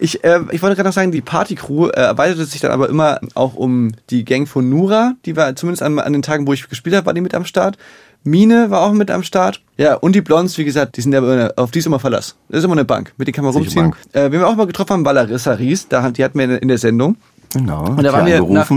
Ich, 0.00 0.24
äh, 0.24 0.40
ich 0.50 0.62
wollte 0.62 0.76
gerade 0.76 0.88
noch 0.88 0.92
sagen, 0.94 1.12
die 1.12 1.20
Partycrew 1.20 1.88
äh, 1.88 2.00
erweiterte 2.00 2.44
sich 2.46 2.60
dann 2.60 2.72
aber 2.72 2.88
immer 2.88 3.20
auch 3.34 3.54
um 3.54 3.92
die 4.10 4.24
Gang 4.24 4.48
von 4.48 4.68
Nura. 4.68 5.12
Die 5.24 5.36
war 5.36 5.54
zumindest 5.54 5.82
an, 5.82 5.98
an 5.98 6.12
den 6.12 6.22
Tagen, 6.22 6.46
wo 6.46 6.52
ich 6.52 6.68
gespielt 6.68 6.96
habe, 6.96 7.06
war 7.06 7.14
die 7.14 7.20
mit 7.20 7.34
am 7.34 7.44
Start. 7.44 7.78
Mine 8.24 8.70
war 8.70 8.80
auch 8.82 8.92
mit 8.92 9.10
am 9.10 9.22
Start. 9.22 9.62
Ja, 9.76 9.94
und 9.94 10.16
die 10.16 10.20
Blondes, 10.20 10.58
wie 10.58 10.64
gesagt, 10.64 10.96
die 10.96 11.00
sind 11.00 11.12
ja 11.12 11.50
auf 11.56 11.70
die 11.70 11.78
ist 11.78 11.86
immer 11.86 12.00
Verlass. 12.00 12.34
Das 12.48 12.58
ist 12.58 12.64
immer 12.64 12.72
eine 12.74 12.84
Bank. 12.84 13.12
Mit 13.18 13.28
denen 13.28 13.34
kann 13.36 13.44
man 13.44 13.54
rumziehen. 13.54 13.94
Äh, 14.12 14.32
wen 14.32 14.40
wir 14.40 14.48
auch 14.48 14.56
mal 14.56 14.66
getroffen 14.66 14.94
haben, 14.94 15.04
war 15.04 15.12
Larissa 15.12 15.52
Ries. 15.52 15.86
Da, 15.86 16.10
die 16.10 16.24
hatten 16.24 16.36
wir 16.36 16.46
in, 16.46 16.50
in 16.56 16.68
der 16.68 16.78
Sendung. 16.78 17.16
Genau. 17.52 17.84
Und 17.86 18.02
da 18.02 18.12
waren 18.12 18.26
wir 18.26 18.42
nach, 18.42 18.70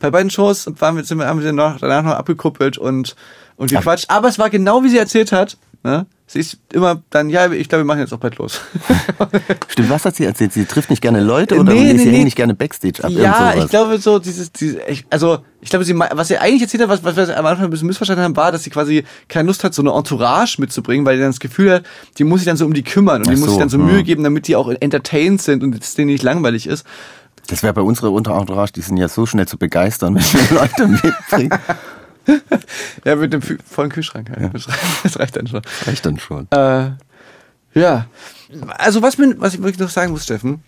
bei 0.00 0.10
beiden 0.10 0.30
Shows 0.30 0.70
waren 0.78 0.96
wir, 0.96 1.04
sind 1.04 1.18
wir, 1.18 1.26
haben 1.26 1.42
wir 1.42 1.52
noch, 1.52 1.78
danach 1.78 2.02
noch 2.02 2.12
abgekuppelt 2.12 2.78
und, 2.78 3.16
und 3.56 3.70
gequatscht. 3.70 4.06
Aber 4.08 4.28
es 4.28 4.38
war 4.38 4.50
genau 4.50 4.82
wie 4.82 4.88
sie 4.88 4.98
erzählt 4.98 5.32
hat. 5.32 5.56
Ne? 5.82 6.06
Sie 6.26 6.40
ist 6.40 6.58
immer 6.72 7.00
dann, 7.10 7.30
ja, 7.30 7.52
ich 7.52 7.68
glaube, 7.68 7.84
wir 7.84 7.86
machen 7.86 8.00
jetzt 8.00 8.12
auch 8.12 8.18
bald 8.18 8.38
los. 8.38 8.60
Stimmt, 9.68 9.90
was 9.90 10.04
hat 10.04 10.16
sie 10.16 10.24
erzählt? 10.24 10.52
Sie 10.52 10.64
trifft 10.64 10.90
nicht 10.90 11.00
gerne 11.00 11.20
Leute 11.20 11.56
oder 11.56 11.72
Nee, 11.72 11.92
nee, 11.92 11.98
sie 11.98 12.06
nee. 12.06 12.14
hängt 12.14 12.24
nicht 12.24 12.36
gerne 12.36 12.54
Backstage 12.54 13.04
ab? 13.04 13.12
Ja, 13.12 13.54
ich 13.54 13.68
glaube 13.68 13.98
so 13.98 14.18
dieses, 14.18 14.50
dieses 14.50 14.80
also 15.08 15.38
ich 15.60 15.70
glaube, 15.70 15.84
sie, 15.84 15.96
was 15.96 16.26
sie 16.26 16.38
eigentlich 16.38 16.62
erzählt 16.62 16.82
hat, 16.82 16.88
was, 16.88 17.04
was 17.04 17.16
wir 17.16 17.38
am 17.38 17.46
Anfang 17.46 17.66
ein 17.66 17.70
bisschen 17.70 17.86
missverstanden 17.86 18.24
haben, 18.24 18.36
war, 18.36 18.50
dass 18.50 18.64
sie 18.64 18.70
quasi 18.70 19.04
keine 19.28 19.46
Lust 19.46 19.62
hat, 19.62 19.74
so 19.74 19.82
eine 19.82 19.92
Entourage 19.92 20.60
mitzubringen, 20.60 21.06
weil 21.06 21.16
sie 21.16 21.22
dann 21.22 21.30
das 21.30 21.38
Gefühl 21.38 21.72
hat, 21.72 21.84
die 22.18 22.24
muss 22.24 22.40
sich 22.40 22.46
dann 22.46 22.56
so 22.56 22.66
um 22.66 22.74
die 22.74 22.82
kümmern 22.82 23.18
und 23.18 23.28
die 23.28 23.34
Ach 23.34 23.38
muss 23.38 23.50
sich 23.50 23.54
so, 23.54 23.60
dann 23.60 23.68
so 23.68 23.78
hm. 23.78 23.86
Mühe 23.86 24.02
geben, 24.02 24.24
damit 24.24 24.48
die 24.48 24.56
auch 24.56 24.68
entertained 24.68 25.40
sind 25.40 25.62
und 25.62 25.80
es 25.80 25.94
denen 25.94 26.10
nicht 26.10 26.24
langweilig 26.24 26.66
ist. 26.66 26.84
Das 27.48 27.62
wäre 27.62 27.72
bei 27.72 27.82
unserer 27.82 28.12
Unterentourage, 28.12 28.72
die 28.72 28.82
sind 28.82 28.96
ja 28.96 29.08
so 29.08 29.26
schnell 29.26 29.46
zu 29.46 29.58
begeistern, 29.58 30.14
wenn 30.14 30.22
wir 30.22 30.58
Leute 30.60 30.86
mitbringen. 30.88 31.58
Ja, 33.04 33.14
mit 33.14 33.32
dem 33.32 33.40
vollen 33.40 33.90
Kühlschrank. 33.90 34.30
Ja. 34.36 34.48
Das, 34.48 34.68
reicht, 34.68 34.80
das 35.04 35.18
reicht 35.18 35.36
dann 35.36 35.46
schon. 35.46 35.62
Reicht 35.86 36.06
dann 36.06 36.18
schon. 36.18 36.48
Äh, 36.50 36.90
ja. 37.74 38.06
Also 38.78 39.02
was, 39.02 39.16
mir, 39.16 39.38
was 39.38 39.54
ich 39.54 39.60
wirklich 39.62 39.78
noch 39.78 39.90
sagen 39.90 40.10
muss, 40.10 40.24
Steffen, 40.24 40.62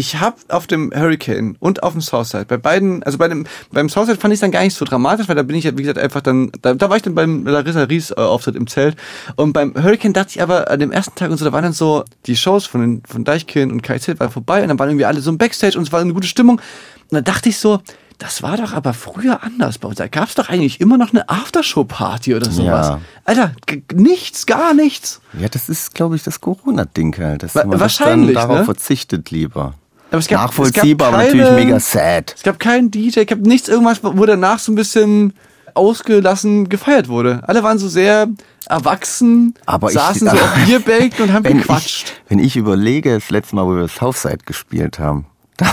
ich 0.00 0.18
habe 0.18 0.36
auf 0.48 0.66
dem 0.66 0.90
Hurricane 0.94 1.56
und 1.60 1.82
auf 1.82 1.92
dem 1.92 2.00
Southside, 2.00 2.46
bei 2.46 2.56
beiden, 2.56 3.02
also 3.02 3.18
bei 3.18 3.28
dem, 3.28 3.46
beim 3.70 3.90
Southside 3.90 4.18
fand 4.18 4.32
ich 4.32 4.38
es 4.38 4.40
dann 4.40 4.50
gar 4.50 4.62
nicht 4.62 4.74
so 4.74 4.86
dramatisch, 4.86 5.28
weil 5.28 5.36
da 5.36 5.42
bin 5.42 5.54
ich 5.56 5.64
ja, 5.64 5.76
wie 5.76 5.82
gesagt, 5.82 5.98
einfach 5.98 6.22
dann, 6.22 6.50
da, 6.62 6.72
da 6.72 6.88
war 6.88 6.96
ich 6.96 7.02
dann 7.02 7.14
beim 7.14 7.44
Larissa 7.44 7.82
Ries 7.82 8.10
äh, 8.10 8.14
Auftritt 8.14 8.56
im 8.56 8.66
Zelt 8.66 8.96
und 9.36 9.52
beim 9.52 9.74
Hurricane 9.74 10.14
dachte 10.14 10.30
ich 10.30 10.42
aber 10.42 10.70
an 10.70 10.80
dem 10.80 10.90
ersten 10.90 11.14
Tag 11.16 11.30
und 11.30 11.36
so, 11.36 11.44
da 11.44 11.52
waren 11.52 11.64
dann 11.64 11.74
so 11.74 12.02
die 12.24 12.34
Shows 12.36 12.64
von, 12.64 12.80
den, 12.80 13.02
von 13.06 13.24
Deichkind 13.24 13.70
und 13.70 13.82
KZ 13.82 14.18
waren 14.18 14.30
vorbei 14.30 14.62
und 14.62 14.68
dann 14.68 14.78
waren 14.78 14.88
irgendwie 14.88 15.04
alle 15.04 15.20
so 15.20 15.30
im 15.30 15.36
Backstage 15.36 15.76
und 15.76 15.84
es 15.84 15.92
war 15.92 16.00
eine 16.00 16.14
gute 16.14 16.26
Stimmung 16.26 16.56
und 16.56 17.14
dann 17.14 17.24
dachte 17.24 17.50
ich 17.50 17.58
so, 17.58 17.80
das 18.16 18.42
war 18.42 18.58
doch 18.58 18.74
aber 18.74 18.92
früher 18.92 19.42
anders 19.42 19.78
bei 19.78 19.88
uns. 19.88 19.96
Da 19.96 20.06
gab 20.06 20.28
es 20.28 20.34
doch 20.34 20.50
eigentlich 20.50 20.78
immer 20.78 20.98
noch 20.98 21.10
eine 21.14 21.26
Aftershow-Party 21.30 22.34
oder 22.34 22.50
sowas. 22.50 22.88
Ja. 22.88 23.00
Alter, 23.24 23.52
nichts, 23.94 24.44
gar 24.44 24.74
nichts. 24.74 25.22
Ja, 25.38 25.48
das 25.48 25.70
ist, 25.70 25.94
glaube 25.94 26.16
ich, 26.16 26.22
das 26.22 26.40
Corona-Ding 26.42 27.16
halt. 27.16 27.42
Dass 27.42 27.54
Wa- 27.54 27.62
man 27.62 27.70
das 27.72 27.80
wahrscheinlich, 27.80 28.34
dann 28.34 28.48
darauf 28.48 28.58
ne? 28.58 28.64
verzichtet 28.66 29.30
lieber. 29.30 29.72
Aber 30.10 30.18
es 30.18 30.28
gab- 30.28 30.42
Nachvollziehbar, 30.42 31.08
es 31.08 31.12
gab 31.12 31.18
aber 31.20 31.24
natürlich 31.24 31.46
keine- 31.48 31.64
mega 31.64 31.80
sad. 31.80 32.34
Es 32.36 32.42
gab 32.42 32.58
keinen 32.58 32.90
DJ, 32.90 33.20
ich 33.20 33.30
habe 33.30 33.42
nichts 33.48 33.68
irgendwas, 33.68 34.00
wo 34.02 34.26
danach 34.26 34.58
so 34.58 34.72
ein 34.72 34.74
bisschen 34.74 35.32
ausgelassen 35.74 36.68
gefeiert 36.68 37.08
wurde. 37.08 37.42
Alle 37.46 37.62
waren 37.62 37.78
so 37.78 37.88
sehr 37.88 38.26
erwachsen, 38.66 39.54
Aber 39.66 39.88
ich- 39.88 39.94
saßen 39.94 40.28
so 40.30 40.36
auf 40.36 40.54
Bierbänken 40.66 41.24
und 41.24 41.32
haben 41.32 41.44
Wenn 41.44 41.58
gequatscht. 41.58 42.04
ich, 42.08 42.30
wenn 42.30 42.38
ich 42.38 42.56
überlege, 42.56 43.14
das 43.14 43.30
letzte 43.30 43.56
Mal, 43.56 43.66
wo 43.66 43.76
wir 43.76 43.88
Southside 43.88 44.38
gespielt 44.44 44.98
haben, 44.98 45.26
da 45.56 45.72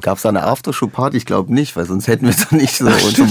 gab 0.00 0.18
es 0.18 0.26
eine 0.26 0.42
Aftershow-Party, 0.44 1.16
ich 1.16 1.26
glaube 1.26 1.52
nicht, 1.52 1.76
weil 1.76 1.86
sonst 1.86 2.06
hätten 2.08 2.26
wir 2.26 2.34
es 2.34 2.50
nicht 2.50 2.76
so 2.76 2.86
unter 2.86 3.26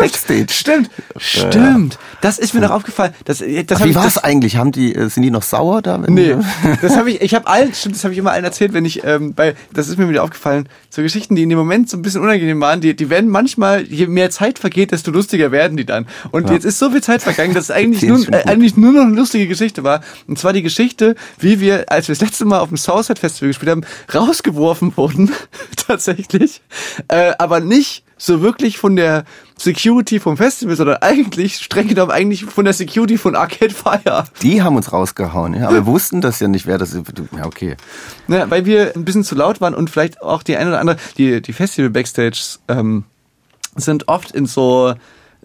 Backstage. 0.00 0.46
stimmt, 0.50 0.90
stimmt. 1.16 1.98
Das 2.20 2.38
ist 2.38 2.54
mir 2.54 2.60
noch 2.60 2.70
aufgefallen. 2.70 3.14
Das, 3.24 3.38
das 3.38 3.80
hab 3.80 3.88
Wie 3.88 3.94
war 3.94 4.06
es 4.06 4.14
das, 4.14 4.24
eigentlich? 4.24 4.56
Haben 4.56 4.72
die, 4.72 4.94
äh, 4.94 5.08
sind 5.08 5.22
die 5.22 5.30
noch 5.30 5.42
sauer 5.42 5.82
da? 5.82 5.98
Nee, 5.98 6.36
das 6.82 6.96
habe 6.96 7.10
ich, 7.10 7.20
ich 7.20 7.34
habe 7.34 7.46
allen, 7.46 7.74
stimmt, 7.74 7.94
das 7.94 8.04
habe 8.04 8.12
ich 8.12 8.18
immer 8.18 8.32
allen 8.32 8.44
erzählt, 8.44 8.72
wenn 8.72 8.84
ich, 8.84 9.04
ähm, 9.04 9.34
bei, 9.34 9.54
das 9.72 9.88
ist 9.88 9.98
mir 9.98 10.08
wieder 10.08 10.22
aufgefallen, 10.22 10.68
so 10.90 11.02
Geschichten, 11.02 11.36
die 11.36 11.42
in 11.42 11.48
dem 11.48 11.58
Moment 11.58 11.90
so 11.90 11.96
ein 11.96 12.02
bisschen 12.02 12.22
unangenehm 12.22 12.60
waren, 12.60 12.80
die, 12.80 12.94
die 12.94 13.10
werden 13.10 13.30
manchmal, 13.30 13.82
je 13.82 14.06
mehr 14.06 14.30
Zeit 14.30 14.58
vergeht, 14.58 14.92
desto 14.92 15.10
lustiger 15.10 15.52
werden 15.52 15.76
die 15.76 15.84
dann. 15.84 16.06
Und 16.30 16.50
jetzt 16.50 16.64
ist 16.64 16.78
so 16.78 16.90
viel 16.90 17.02
Zeit 17.02 17.22
vergangen, 17.22 17.54
dass 17.54 17.64
es 17.64 17.70
eigentlich 17.72 18.02
nur, 18.02 18.26
äh, 18.32 18.44
eigentlich 18.44 18.76
nur 18.76 18.92
noch 18.92 19.02
eine 19.02 19.14
lustige 19.14 19.46
Geschichte 19.46 19.84
war. 19.84 20.02
Und 20.26 20.38
zwar 20.38 20.52
die 20.52 20.62
Geschichte, 20.62 21.14
wie 21.38 21.60
wir, 21.60 21.90
als 21.90 22.08
wir 22.08 22.14
das 22.14 22.22
letzte 22.22 22.44
Mal 22.44 22.60
auf 22.60 22.68
dem 22.68 22.76
Southside 22.76 23.20
Festival 23.20 23.48
gespielt 23.48 23.70
haben, 23.70 23.82
rausgeworfen 24.14 24.96
wurden, 24.96 25.32
tatsächlich, 25.86 26.62
äh, 27.08 27.32
aber 27.38 27.60
nicht 27.60 28.04
so 28.16 28.40
wirklich 28.42 28.78
von 28.78 28.96
der 28.96 29.24
Security 29.58 30.20
vom 30.20 30.36
Festival, 30.36 30.76
sondern 30.76 30.96
eigentlich, 30.98 31.56
streng 31.56 31.88
genommen, 31.88 32.10
eigentlich 32.10 32.44
von 32.44 32.64
der 32.64 32.74
Security 32.74 33.18
von 33.18 33.36
Arcade 33.36 33.74
Fire. 33.74 34.24
Die 34.42 34.62
haben 34.62 34.76
uns 34.76 34.92
rausgehauen, 34.92 35.54
ja. 35.54 35.66
Aber 35.66 35.74
wir 35.74 35.86
wussten 35.86 36.20
das 36.20 36.40
ja 36.40 36.48
nicht, 36.48 36.66
wer 36.66 36.78
das 36.78 36.94
ist. 36.94 37.04
Ja, 37.36 37.46
okay. 37.46 37.76
Ne, 38.26 38.46
weil 38.48 38.64
wir 38.64 38.94
ein 38.94 39.04
bisschen 39.04 39.24
zu 39.24 39.34
laut 39.34 39.60
waren 39.60 39.74
und 39.74 39.90
vielleicht 39.90 40.22
auch 40.22 40.42
die 40.42 40.56
eine 40.56 40.70
oder 40.70 40.80
andere, 40.80 40.96
die, 41.18 41.42
die 41.42 41.52
Festival-Backstages 41.52 42.60
ähm, 42.68 43.04
sind 43.76 44.08
oft 44.08 44.30
in 44.30 44.46
so 44.46 44.94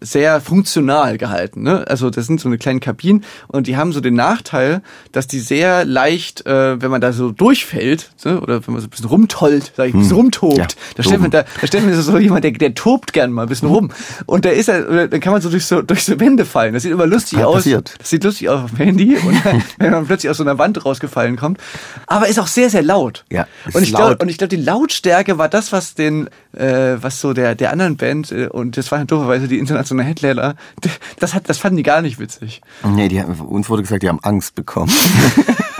sehr 0.01 0.41
funktional 0.41 1.17
gehalten. 1.17 1.63
Ne? 1.63 1.85
Also 1.88 2.09
das 2.09 2.27
sind 2.27 2.39
so 2.39 2.47
eine 2.49 2.57
kleine 2.57 2.79
Kabinen 2.79 3.23
und 3.47 3.67
die 3.67 3.77
haben 3.77 3.91
so 3.91 4.01
den 4.01 4.13
Nachteil, 4.13 4.81
dass 5.12 5.27
die 5.27 5.39
sehr 5.39 5.85
leicht, 5.85 6.45
äh, 6.45 6.81
wenn 6.81 6.91
man 6.91 7.01
da 7.01 7.12
so 7.13 7.31
durchfällt 7.31 8.12
ne? 8.23 8.39
oder 8.39 8.65
wenn 8.65 8.73
man 8.73 8.81
so 8.81 8.88
ein 8.88 8.91
bisschen 8.91 9.07
rumtollt, 9.07 9.73
sag 9.75 9.89
ich, 9.89 9.93
ein 9.93 9.99
bisschen 9.99 10.15
rumtobt, 10.15 10.57
Ja, 10.57 10.67
da 10.95 11.03
stellt 11.03 11.21
man 11.21 11.31
da, 11.31 11.43
da 11.59 11.67
stellt 11.67 11.85
man 11.85 11.93
so 12.01 12.17
jemand, 12.17 12.43
der, 12.43 12.51
der 12.51 12.73
tobt 12.73 13.13
gern 13.13 13.31
mal 13.31 13.43
ein 13.43 13.49
bisschen 13.49 13.69
rum 13.69 13.91
und 14.25 14.45
da 14.45 14.49
ist 14.49 14.69
er, 14.69 15.07
dann 15.07 15.19
kann 15.19 15.33
man 15.33 15.41
so 15.41 15.49
durch 15.49 15.65
so 15.65 15.81
durch 15.81 16.05
so 16.05 16.19
Wände 16.19 16.45
fallen. 16.45 16.73
Das 16.73 16.83
sieht 16.83 16.91
immer 16.91 17.07
lustig 17.07 17.39
Ja, 17.39 17.45
aus. 17.45 17.55
passiert. 17.57 17.95
Das 17.99 18.09
sieht 18.09 18.23
lustig 18.23 18.49
aus 18.49 18.63
auf 18.63 18.69
dem 18.71 18.77
Handy 18.77 19.17
und 19.25 19.41
wenn 19.77 19.91
man 19.91 20.05
plötzlich 20.05 20.29
aus 20.29 20.38
so 20.38 20.43
einer 20.43 20.57
Wand 20.57 20.83
rausgefallen 20.85 21.35
kommt. 21.35 21.59
Aber 22.07 22.27
ist 22.27 22.39
auch 22.39 22.47
sehr, 22.47 22.69
sehr 22.69 22.83
laut. 22.83 23.25
Ja, 23.31 23.47
Und 23.73 23.83
ich 23.83 23.89
glaube, 23.93 24.17
und 24.21 24.29
ich 24.29 24.38
glaube, 24.38 24.55
die 24.55 24.62
Lautstärke 24.62 25.38
war 25.38 25.49
das, 25.49 25.71
was 25.71 25.93
den, 25.95 26.29
äh, 26.53 26.95
was 27.01 27.19
so 27.21 27.33
der, 27.33 27.55
der 27.55 27.71
anderen 27.71 27.97
Band, 27.97 28.31
äh, 28.31 28.47
und 28.47 28.77
das 28.77 28.91
waren 28.91 29.07
dooferweise 29.07 29.47
die 29.47 29.59
internationalen 29.91 30.08
Headliner, 30.08 30.56
d- 30.84 30.89
das 31.19 31.34
hat, 31.34 31.49
das 31.49 31.58
fanden 31.58 31.78
die 31.78 31.84
gar 31.84 32.02
nicht 32.02 32.19
witzig. 32.19 32.62
Nee, 32.84 33.08
die, 33.08 33.21
haben- 33.21 33.39
uns 33.39 33.69
wurde 33.69 33.82
gesagt, 33.84 34.04
die 34.04 34.10
haben 34.10 34.19
Angst 34.21 34.56
bekommen. 34.56 34.91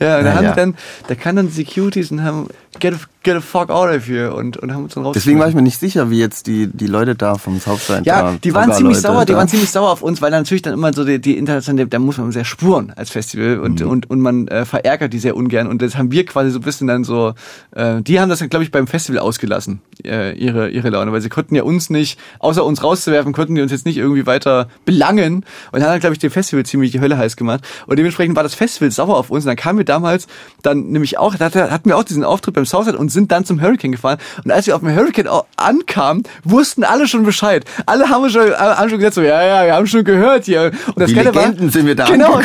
Ja, 0.00 0.18
da 0.18 0.22
Na 0.22 0.34
haben 0.34 0.44
ja. 0.44 0.52
dann, 0.54 0.74
da 1.08 1.14
kann 1.14 1.36
dann 1.36 1.48
Securities 1.50 2.10
und 2.10 2.22
haben, 2.22 2.46
get 2.80 2.94
a, 2.94 2.98
get 3.22 3.34
a 3.36 3.40
fuck 3.40 3.70
out 3.70 3.88
of 3.94 4.06
here 4.06 4.32
und, 4.34 4.56
und 4.56 4.72
haben 4.72 4.84
uns 4.84 4.94
dann 4.94 5.04
raus. 5.04 5.14
Deswegen 5.14 5.38
war 5.40 5.48
ich 5.48 5.54
mir 5.54 5.62
nicht 5.62 5.78
sicher, 5.80 6.10
wie 6.10 6.18
jetzt 6.18 6.46
die, 6.46 6.68
die 6.68 6.86
Leute 6.86 7.14
da 7.14 7.34
vom 7.36 7.58
Southside 7.58 8.02
Ja, 8.04 8.22
da, 8.32 8.36
die 8.42 8.54
waren 8.54 8.72
ziemlich 8.72 8.98
sauer, 8.98 9.24
die 9.24 9.32
da. 9.32 9.38
waren 9.38 9.48
ziemlich 9.48 9.70
sauer 9.70 9.90
auf 9.90 10.02
uns, 10.02 10.22
weil 10.22 10.30
dann 10.30 10.42
natürlich 10.42 10.62
dann 10.62 10.74
immer 10.74 10.92
so 10.92 11.04
die, 11.04 11.20
die 11.20 11.36
internationale, 11.36 11.86
da 11.88 11.98
muss 11.98 12.18
man 12.18 12.30
sehr 12.32 12.44
spuren 12.44 12.92
als 12.96 13.10
Festival 13.10 13.58
und, 13.60 13.80
Mhm. 13.80 13.88
und, 13.88 14.10
und 14.10 14.20
man 14.20 14.48
äh, 14.48 14.64
verärgert 14.64 15.12
die 15.12 15.18
sehr 15.18 15.36
ungern 15.36 15.66
und 15.66 15.82
das 15.82 15.96
haben 15.96 16.10
wir 16.12 16.24
quasi 16.26 16.50
so 16.50 16.58
ein 16.58 16.62
bisschen 16.62 16.86
dann 16.86 17.04
so, 17.04 17.34
äh, 17.72 18.00
die 18.02 18.20
haben 18.20 18.28
das 18.28 18.38
dann 18.38 18.48
glaube 18.50 18.64
ich 18.64 18.70
beim 18.70 18.86
Festival 18.86 19.18
ausgelassen, 19.20 19.80
äh, 20.04 20.36
ihre, 20.36 20.68
ihre 20.70 20.90
Laune, 20.90 21.12
weil 21.12 21.20
sie 21.20 21.28
konnten 21.28 21.54
ja 21.54 21.62
uns 21.64 21.90
nicht, 21.90 22.18
außer 22.38 22.64
uns 22.64 22.82
rauszuwerfen, 22.82 23.32
konnten 23.32 23.54
die 23.56 23.62
uns 23.62 23.72
jetzt 23.72 23.86
nicht 23.86 23.96
irgendwie 23.98 24.26
weiter 24.26 24.68
belangen 24.84 25.44
und 25.72 25.82
haben 25.82 25.90
dann 25.90 26.00
glaube 26.00 26.14
ich 26.14 26.18
dem 26.18 26.30
Festival 26.30 26.64
ziemlich 26.64 26.92
die 26.92 27.00
Hölle 27.00 27.18
heiß 27.18 27.36
gemacht 27.36 27.64
und 27.86 27.98
dementsprechend 27.98 28.36
war 28.36 28.42
das 28.42 28.54
Festival 28.54 28.90
sauer 28.90 29.16
auf 29.16 29.30
uns 29.30 29.44
und 29.44 29.48
dann 29.48 29.56
kamen 29.56 29.78
wir 29.78 29.84
damals 29.88 30.26
dann 30.62 30.88
nämlich 30.88 31.18
auch, 31.18 31.34
da 31.36 31.46
hatte- 31.46 31.70
hatten 31.70 31.88
wir 31.88 31.96
auch 31.96 32.04
diesen 32.04 32.24
Auftritt 32.24 32.54
beim 32.54 32.66
Southside 32.66 32.98
und 32.98 33.10
sind 33.10 33.30
dann 33.32 33.44
zum 33.44 33.60
Hurricane 33.60 33.92
gefahren 33.92 34.18
und 34.44 34.50
als 34.50 34.66
wir 34.66 34.74
auf 34.74 34.82
dem 34.82 34.94
Hurricane 34.94 35.28
ankamen, 35.56 36.24
wussten 36.44 36.84
alle 36.84 37.06
schon 37.08 37.22
Bescheid. 37.24 37.64
Alle 37.86 38.08
haben 38.08 38.28
schon, 38.30 38.52
alle 38.52 38.78
haben 38.78 38.88
schon 38.88 38.98
gesagt 38.98 39.14
so, 39.14 39.22
ja, 39.22 39.42
ja, 39.44 39.64
wir 39.66 39.74
haben 39.74 39.86
schon 39.86 40.04
gehört 40.04 40.44
hier. 40.44 40.72
Und 40.86 40.98
das 41.00 41.08
Die 41.10 41.14
Geile 41.14 41.30
Legenden 41.30 41.70
sind 41.70 41.86
wir 41.86 41.94
da 41.94 42.06
Genau. 42.10 42.40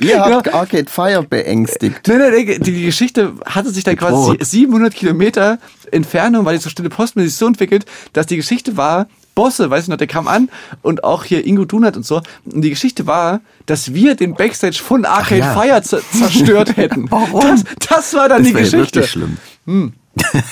Ihr 0.00 0.20
habt 0.24 0.44
genau. 0.44 0.56
Arcade 0.58 0.86
Fire 0.90 1.22
beängstigt. 1.22 2.06
Nee, 2.06 2.18
nee, 2.44 2.58
die, 2.58 2.84
Geschichte 2.84 3.32
hatte 3.46 3.70
sich 3.70 3.84
dann 3.84 3.96
quasi 3.96 4.32
Bedroht. 4.32 4.44
700 4.46 4.94
Kilometer 4.94 5.58
Entfernung, 5.90 6.44
weil 6.44 6.56
die 6.56 6.62
so 6.62 6.68
stille 6.70 6.88
Postmäßig 6.88 7.34
so 7.36 7.46
entwickelt, 7.46 7.86
dass 8.12 8.26
die 8.26 8.36
Geschichte 8.36 8.76
war, 8.76 9.06
Bosse, 9.36 9.70
weißt 9.70 9.86
du 9.86 9.92
noch, 9.92 9.98
der 9.98 10.08
kam 10.08 10.26
an 10.26 10.48
und 10.82 11.04
auch 11.04 11.22
hier 11.22 11.46
Ingo 11.46 11.64
Dunat 11.64 11.96
und 11.96 12.04
so. 12.04 12.22
Und 12.44 12.62
die 12.62 12.70
Geschichte 12.70 13.06
war, 13.06 13.40
dass 13.66 13.94
wir 13.94 14.16
den 14.16 14.34
Backstage 14.34 14.78
von 14.82 15.04
Arcade 15.04 15.40
ja. 15.42 15.52
Fire 15.54 15.78
zer- 15.82 16.00
zerstört 16.10 16.76
hätten. 16.76 17.08
Warum? 17.10 17.42
Das, 17.42 17.62
das 17.88 18.14
war 18.14 18.28
dann 18.28 18.38
Das 18.42 18.48
die 18.48 18.54
wäre 18.54 18.64
Geschichte. 18.64 19.00
wirklich 19.00 19.10
schlimm. 19.12 19.92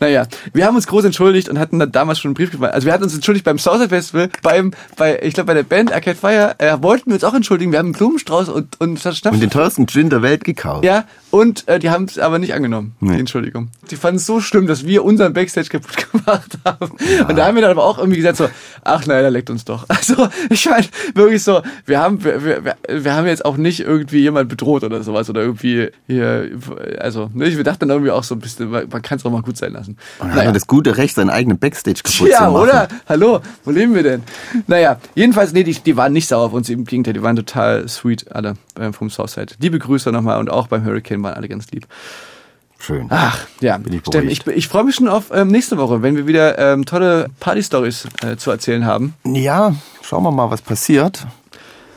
Naja, 0.00 0.26
wir 0.52 0.66
haben 0.66 0.76
uns 0.76 0.86
groß 0.86 1.04
entschuldigt 1.04 1.48
und 1.48 1.58
hatten 1.58 1.78
dann 1.78 1.90
damals 1.90 2.18
schon 2.18 2.30
einen 2.30 2.34
Brief 2.34 2.50
gemacht. 2.50 2.72
Also 2.74 2.86
wir 2.86 2.92
hatten 2.92 3.04
uns 3.04 3.14
entschuldigt 3.14 3.44
beim 3.44 3.58
Southside 3.58 3.88
Festival, 3.88 4.28
beim, 4.42 4.72
bei, 4.96 5.20
ich 5.22 5.34
glaube 5.34 5.46
bei 5.48 5.54
der 5.54 5.62
Band 5.62 5.92
Arcade 5.92 6.16
Fire, 6.16 6.54
äh, 6.58 6.76
wollten 6.82 7.06
wir 7.10 7.14
uns 7.14 7.24
auch 7.24 7.32
entschuldigen. 7.34 7.72
Wir 7.72 7.78
haben 7.78 7.86
einen 7.86 7.94
Blumenstrauß 7.94 8.50
und, 8.50 8.78
und 8.80 9.00
Schnaps. 9.00 9.22
Und 9.24 9.40
den 9.40 9.50
teuersten 9.50 9.86
Gin 9.86 10.10
der 10.10 10.20
Welt 10.22 10.44
gekauft. 10.44 10.84
ja, 10.84 11.04
und 11.34 11.66
äh, 11.66 11.80
die 11.80 11.90
haben 11.90 12.04
es 12.04 12.16
aber 12.18 12.38
nicht 12.38 12.54
angenommen, 12.54 12.94
Nee. 13.00 13.14
die 13.14 13.18
Entschuldigung. 13.20 13.68
Die 13.90 13.96
fanden 13.96 14.18
es 14.18 14.26
so 14.26 14.40
schlimm, 14.40 14.68
dass 14.68 14.86
wir 14.86 15.04
unseren 15.04 15.32
Backstage 15.32 15.68
kaputt 15.68 15.96
gemacht 16.12 16.58
haben. 16.64 16.92
Und 17.28 17.36
da 17.36 17.46
haben 17.46 17.56
wir 17.56 17.62
dann 17.62 17.72
aber 17.72 17.84
auch 17.84 17.98
irgendwie 17.98 18.18
gesagt 18.18 18.36
so, 18.36 18.48
ach 18.84 19.04
nein, 19.06 19.22
da 19.22 19.28
leckt 19.30 19.50
uns 19.50 19.64
doch. 19.64 19.84
Also 19.94 20.28
ich 20.50 20.64
meine, 20.68 20.86
wirklich 21.14 21.42
so, 21.42 21.60
wir 21.86 21.98
haben, 22.00 22.22
wir, 22.22 22.44
wir, 22.44 22.64
wir- 22.88 23.14
haben 23.14 23.26
jetzt 23.26 23.44
auch 23.44 23.56
nicht 23.56 23.80
irgendwie 23.80 24.20
jemand 24.20 24.48
bedroht 24.48 24.84
oder 24.84 25.02
sowas 25.02 25.28
oder 25.30 25.40
irgendwie 25.40 25.88
hier, 26.06 26.50
also 26.98 27.30
ne, 27.34 27.56
wir 27.56 27.64
dachten 27.64 27.80
dann 27.88 27.90
irgendwie 27.96 28.10
auch 28.12 28.22
so 28.24 28.34
ein 28.34 28.38
bisschen, 28.40 28.70
man 28.70 28.88
man 28.90 29.02
kann 29.02 29.18
es 29.18 29.24
auch 29.26 29.30
mal 29.30 29.42
gut 29.42 29.56
sein 29.56 29.72
lassen. 29.72 29.96
Und 30.20 30.36
dann 30.36 30.46
hat 30.46 30.54
das 30.56 30.66
gute 30.66 30.96
Recht, 30.96 31.14
seinen 31.16 31.30
eigenen 31.30 31.58
Backstage 31.58 32.00
kaputt 32.04 32.28
Ja, 32.30 32.38
zu 32.38 32.44
machen. 32.44 32.56
oder? 32.56 32.88
Hallo, 33.08 33.40
wo 33.64 33.70
leben 33.70 33.94
wir 33.94 34.02
denn? 34.04 34.22
Naja, 34.66 34.98
jedenfalls, 35.14 35.52
nee, 35.52 35.64
die, 35.64 35.74
die 35.74 35.96
waren 35.96 36.12
nicht 36.12 36.28
sauer 36.28 36.44
auf 36.46 36.52
uns, 36.52 36.68
im 36.68 36.84
Gegenteil, 36.84 37.14
die 37.14 37.22
waren 37.22 37.36
total 37.36 37.88
sweet, 37.88 38.30
alle 38.32 38.54
äh, 38.78 38.92
vom 38.92 39.10
Southside. 39.10 39.54
Liebe 39.58 39.78
Grüße 39.78 40.12
nochmal 40.12 40.38
und 40.38 40.50
auch 40.50 40.66
beim 40.68 40.84
Hurricane 40.84 41.23
waren 41.24 41.34
alle 41.34 41.48
ganz 41.48 41.70
lieb. 41.70 41.86
Schön. 42.78 43.06
Ach, 43.08 43.46
ja. 43.60 43.78
Bin 43.78 43.94
ich 43.94 44.14
ich, 44.14 44.46
ich 44.46 44.68
freue 44.68 44.84
mich 44.84 44.94
schon 44.94 45.08
auf 45.08 45.30
ähm, 45.32 45.48
nächste 45.48 45.78
Woche, 45.78 46.02
wenn 46.02 46.16
wir 46.16 46.26
wieder 46.26 46.58
ähm, 46.58 46.84
tolle 46.84 47.28
Party-Stories 47.40 48.08
äh, 48.22 48.36
zu 48.36 48.50
erzählen 48.50 48.84
haben. 48.84 49.14
Ja, 49.24 49.74
schauen 50.02 50.22
wir 50.22 50.30
mal, 50.30 50.50
was 50.50 50.60
passiert. 50.60 51.26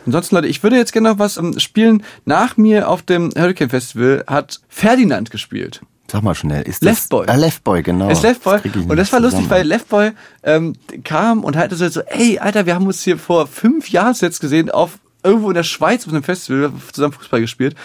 Ansonsten, 0.05 0.35
Leute, 0.35 0.47
ich 0.47 0.63
würde 0.63 0.77
jetzt 0.77 0.93
gerne 0.93 1.09
noch 1.09 1.19
was 1.19 1.35
ähm, 1.35 1.59
spielen. 1.59 2.03
Nach 2.23 2.55
mir 2.55 2.87
auf 2.87 3.01
dem 3.01 3.31
Hurricane 3.37 3.69
Festival 3.69 4.23
hat 4.27 4.61
Ferdinand 4.69 5.29
gespielt. 5.29 5.81
Sag 6.09 6.23
mal 6.23 6.35
schnell. 6.35 6.61
Ist 6.61 6.81
das, 6.81 6.87
Left 6.87 7.09
Boy. 7.09 7.27
Ah, 7.27 7.35
Left 7.35 7.63
Boy, 7.65 7.83
genau. 7.83 8.09
Ist 8.09 8.23
Left 8.23 8.43
Boy. 8.43 8.61
Das 8.63 8.75
Und 8.75 8.95
das 8.95 9.11
war 9.11 9.19
lustig, 9.19 9.43
zusammen. 9.43 9.49
weil 9.49 9.67
Left 9.67 9.89
Boy 9.89 10.11
ähm, 10.43 10.73
kam 11.03 11.43
und 11.43 11.57
hatte 11.57 11.75
so, 11.75 11.89
so, 11.89 11.99
ey, 12.01 12.39
Alter, 12.39 12.65
wir 12.65 12.75
haben 12.75 12.87
uns 12.87 13.01
hier 13.01 13.17
vor 13.17 13.47
fünf 13.47 13.89
Jahren 13.89 14.15
jetzt 14.21 14.39
gesehen, 14.39 14.71
auf 14.71 14.99
irgendwo 15.23 15.49
in 15.49 15.55
der 15.55 15.63
Schweiz 15.63 16.07
auf 16.07 16.13
einem 16.13 16.23
Festival, 16.23 16.71
zusammen 16.93 17.13
Fußball 17.13 17.41
gespielt. 17.41 17.75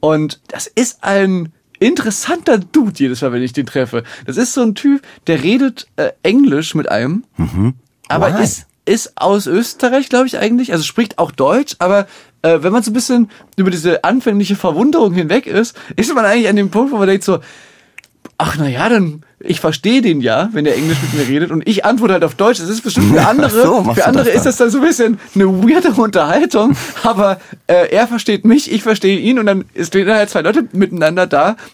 Und 0.00 0.40
das 0.48 0.66
ist 0.66 1.04
ein 1.04 1.52
interessanter 1.78 2.58
Dude 2.58 2.92
jedes 2.96 3.22
Mal, 3.22 3.32
wenn 3.32 3.42
ich 3.42 3.52
den 3.52 3.66
treffe. 3.66 4.04
Das 4.26 4.36
ist 4.36 4.52
so 4.54 4.62
ein 4.62 4.74
Typ, 4.74 5.02
der 5.26 5.42
redet 5.42 5.86
äh, 5.96 6.10
Englisch 6.22 6.74
mit 6.74 6.90
einem, 6.90 7.24
aber 8.08 8.30
Mhm. 8.30 8.36
Why? 8.36 8.44
ist, 8.44 8.66
ist 8.84 9.12
aus 9.16 9.46
Österreich, 9.46 10.08
glaube 10.08 10.26
ich, 10.26 10.38
eigentlich. 10.38 10.72
Also 10.72 10.84
spricht 10.84 11.18
auch 11.18 11.30
Deutsch, 11.30 11.76
aber 11.78 12.06
äh, 12.42 12.58
wenn 12.60 12.72
man 12.72 12.82
so 12.82 12.90
ein 12.90 12.94
bisschen 12.94 13.30
über 13.56 13.70
diese 13.70 14.04
anfängliche 14.04 14.56
Verwunderung 14.56 15.14
hinweg 15.14 15.46
ist, 15.46 15.76
ist 15.96 16.14
man 16.14 16.24
eigentlich 16.24 16.48
an 16.48 16.56
dem 16.56 16.70
Punkt, 16.70 16.92
wo 16.92 16.96
man 16.98 17.08
denkt 17.08 17.24
so, 17.24 17.40
ach 18.38 18.56
na 18.58 18.68
ja, 18.68 18.88
dann 18.88 19.22
ich 19.42 19.58
verstehe 19.60 20.02
den 20.02 20.20
ja, 20.20 20.50
wenn 20.52 20.64
der 20.64 20.76
Englisch 20.76 20.98
mit 21.00 21.14
mir 21.14 21.28
redet 21.34 21.50
und 21.50 21.66
ich 21.66 21.84
antworte 21.84 22.12
halt 22.14 22.24
auf 22.24 22.34
Deutsch. 22.34 22.58
Das 22.60 22.68
ist 22.68 22.82
bestimmt 22.82 23.12
für 23.14 23.26
andere, 23.26 23.50
so, 23.62 23.84
für 23.94 24.04
andere 24.06 24.24
das 24.26 24.34
ist 24.34 24.46
das 24.46 24.56
dann 24.58 24.70
so 24.70 24.78
ein 24.78 24.84
bisschen 24.84 25.18
eine 25.34 25.46
weirde 25.46 25.90
Unterhaltung, 25.92 26.76
aber 27.02 27.40
äh, 27.66 27.88
er 27.90 28.06
versteht 28.06 28.44
mich, 28.44 28.70
ich 28.70 28.82
verstehe 28.82 29.18
ihn 29.18 29.38
und 29.38 29.46
dann 29.46 29.64
stehen 29.80 30.08
halt 30.10 30.28
zwei 30.30 30.42
Leute 30.42 30.64
miteinander 30.72 31.26
da. 31.26 31.56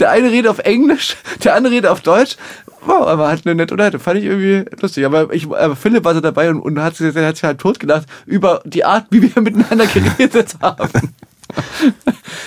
Der 0.00 0.10
eine 0.10 0.30
redet 0.30 0.50
auf 0.50 0.58
Englisch, 0.58 1.16
der 1.44 1.54
andere 1.54 1.74
redet 1.74 1.88
auf 1.90 2.00
Deutsch. 2.00 2.36
Wow, 2.86 3.06
aber 3.06 3.28
hat 3.28 3.42
eine 3.46 3.54
nette 3.54 3.72
Unterhaltung. 3.74 4.00
Fand 4.00 4.18
ich 4.18 4.24
irgendwie 4.24 4.64
lustig. 4.80 5.04
Aber 5.06 5.32
ich, 5.32 5.46
aber 5.46 5.76
Philipp 5.76 6.04
war 6.04 6.12
so 6.14 6.20
dabei 6.20 6.50
und, 6.50 6.60
und 6.60 6.80
hat, 6.82 6.96
sich- 6.96 7.14
hat 7.14 7.36
sich 7.36 7.44
halt 7.44 7.58
totgelacht 7.60 8.04
über 8.26 8.62
die 8.64 8.84
Art, 8.84 9.06
wie 9.10 9.22
wir 9.22 9.40
miteinander 9.42 9.86
geredet 9.86 10.54
haben. 10.62 10.88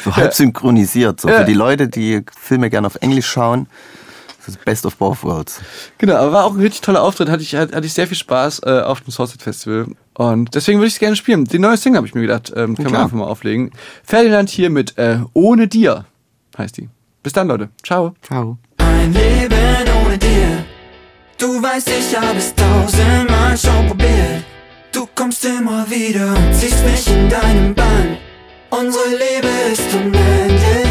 So 0.03 0.15
halb 0.15 0.33
synchronisiert. 0.33 1.21
So 1.21 1.29
Ja. 1.29 1.39
für 1.39 1.45
die 1.45 1.53
Leute, 1.53 1.87
die 1.87 2.23
Filme 2.39 2.69
gerne 2.69 2.87
auf 2.87 2.95
Englisch 3.01 3.27
schauen. 3.27 3.67
Das 4.49 4.63
Best 4.65 4.85
of 4.85 4.95
both 4.97 5.23
worlds. 5.23 5.61
Genau, 5.97 6.15
aber 6.15 6.31
war 6.31 6.45
auch 6.45 6.53
ein 6.53 6.59
richtig 6.61 6.81
toller 6.81 7.03
Auftritt, 7.03 7.29
hatte 7.29 7.43
ich, 7.43 7.55
hatte 7.55 7.85
ich 7.85 7.93
sehr 7.93 8.07
viel 8.07 8.17
Spaß 8.17 8.61
äh, 8.65 8.81
auf 8.81 9.01
dem 9.01 9.11
Sourced 9.11 9.41
Festival. 9.41 9.87
Und 10.15 10.53
deswegen 10.55 10.79
würde 10.79 10.87
ich 10.87 10.93
es 10.93 10.99
gerne 10.99 11.15
spielen. 11.15 11.45
Die 11.45 11.59
neue 11.59 11.77
Single 11.77 11.97
habe 11.97 12.07
ich 12.07 12.15
mir 12.15 12.21
gedacht, 12.21 12.51
ähm, 12.55 12.75
können 12.75 12.91
wir 12.91 12.99
einfach 12.99 13.17
mal 13.17 13.25
auflegen. 13.25 13.71
Ferdinand 14.03 14.49
hier 14.49 14.69
mit 14.69 14.97
äh, 14.97 15.19
Ohne 15.33 15.67
dir 15.67 16.05
heißt 16.59 16.77
die. 16.77 16.89
Bis 17.23 17.33
dann, 17.33 17.47
Leute. 17.47 17.69
Ciao. 17.83 18.13
Ciao. 18.21 18.57
Ein 18.77 19.13
Leben 19.13 19.55
ohne 20.05 20.17
dir. 20.17 20.65
Du 21.37 21.61
weißt, 21.61 21.89
ich 21.89 22.15
hab 22.15 22.35
es 22.35 22.53
tausendmal 22.53 23.57
schon 23.57 23.87
probiert. 23.87 24.43
Du 24.91 25.07
kommst 25.15 25.43
immer 25.45 25.89
wieder 25.89 26.27
und 26.35 26.53
ziehst 26.53 26.83
mich 26.85 27.07
in 27.07 27.29
deinen 27.29 27.73
Bann. 27.73 28.17
Unsere 28.69 29.09
Liebe 29.09 29.47
ist 29.71 29.93
unendlich 29.93 30.88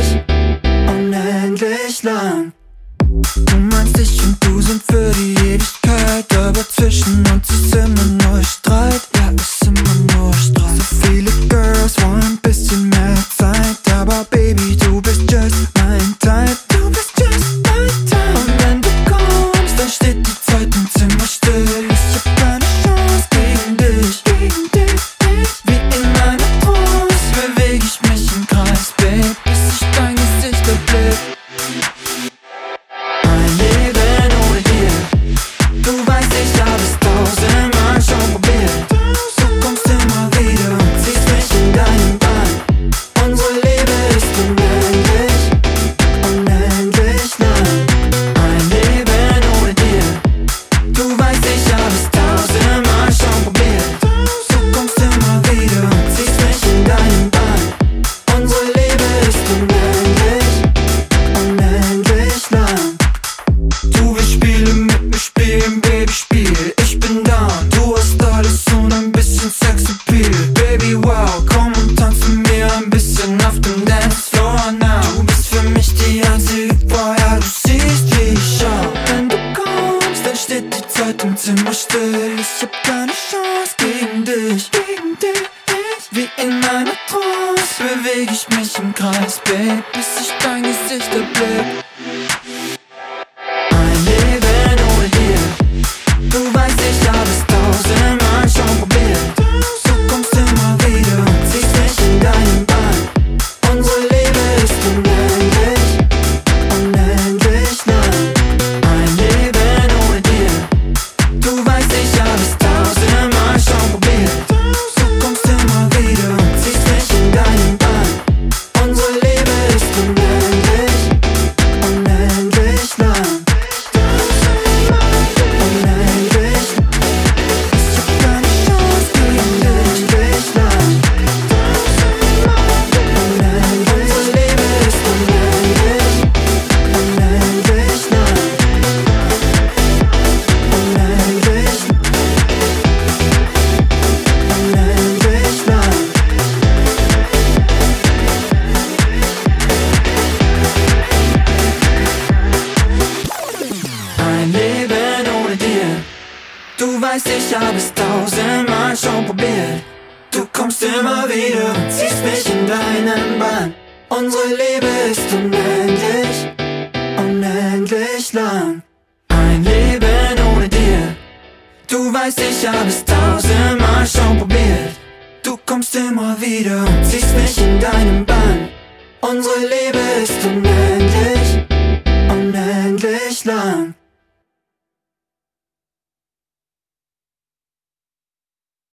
Du 3.99 4.05
meinst, 4.05 4.78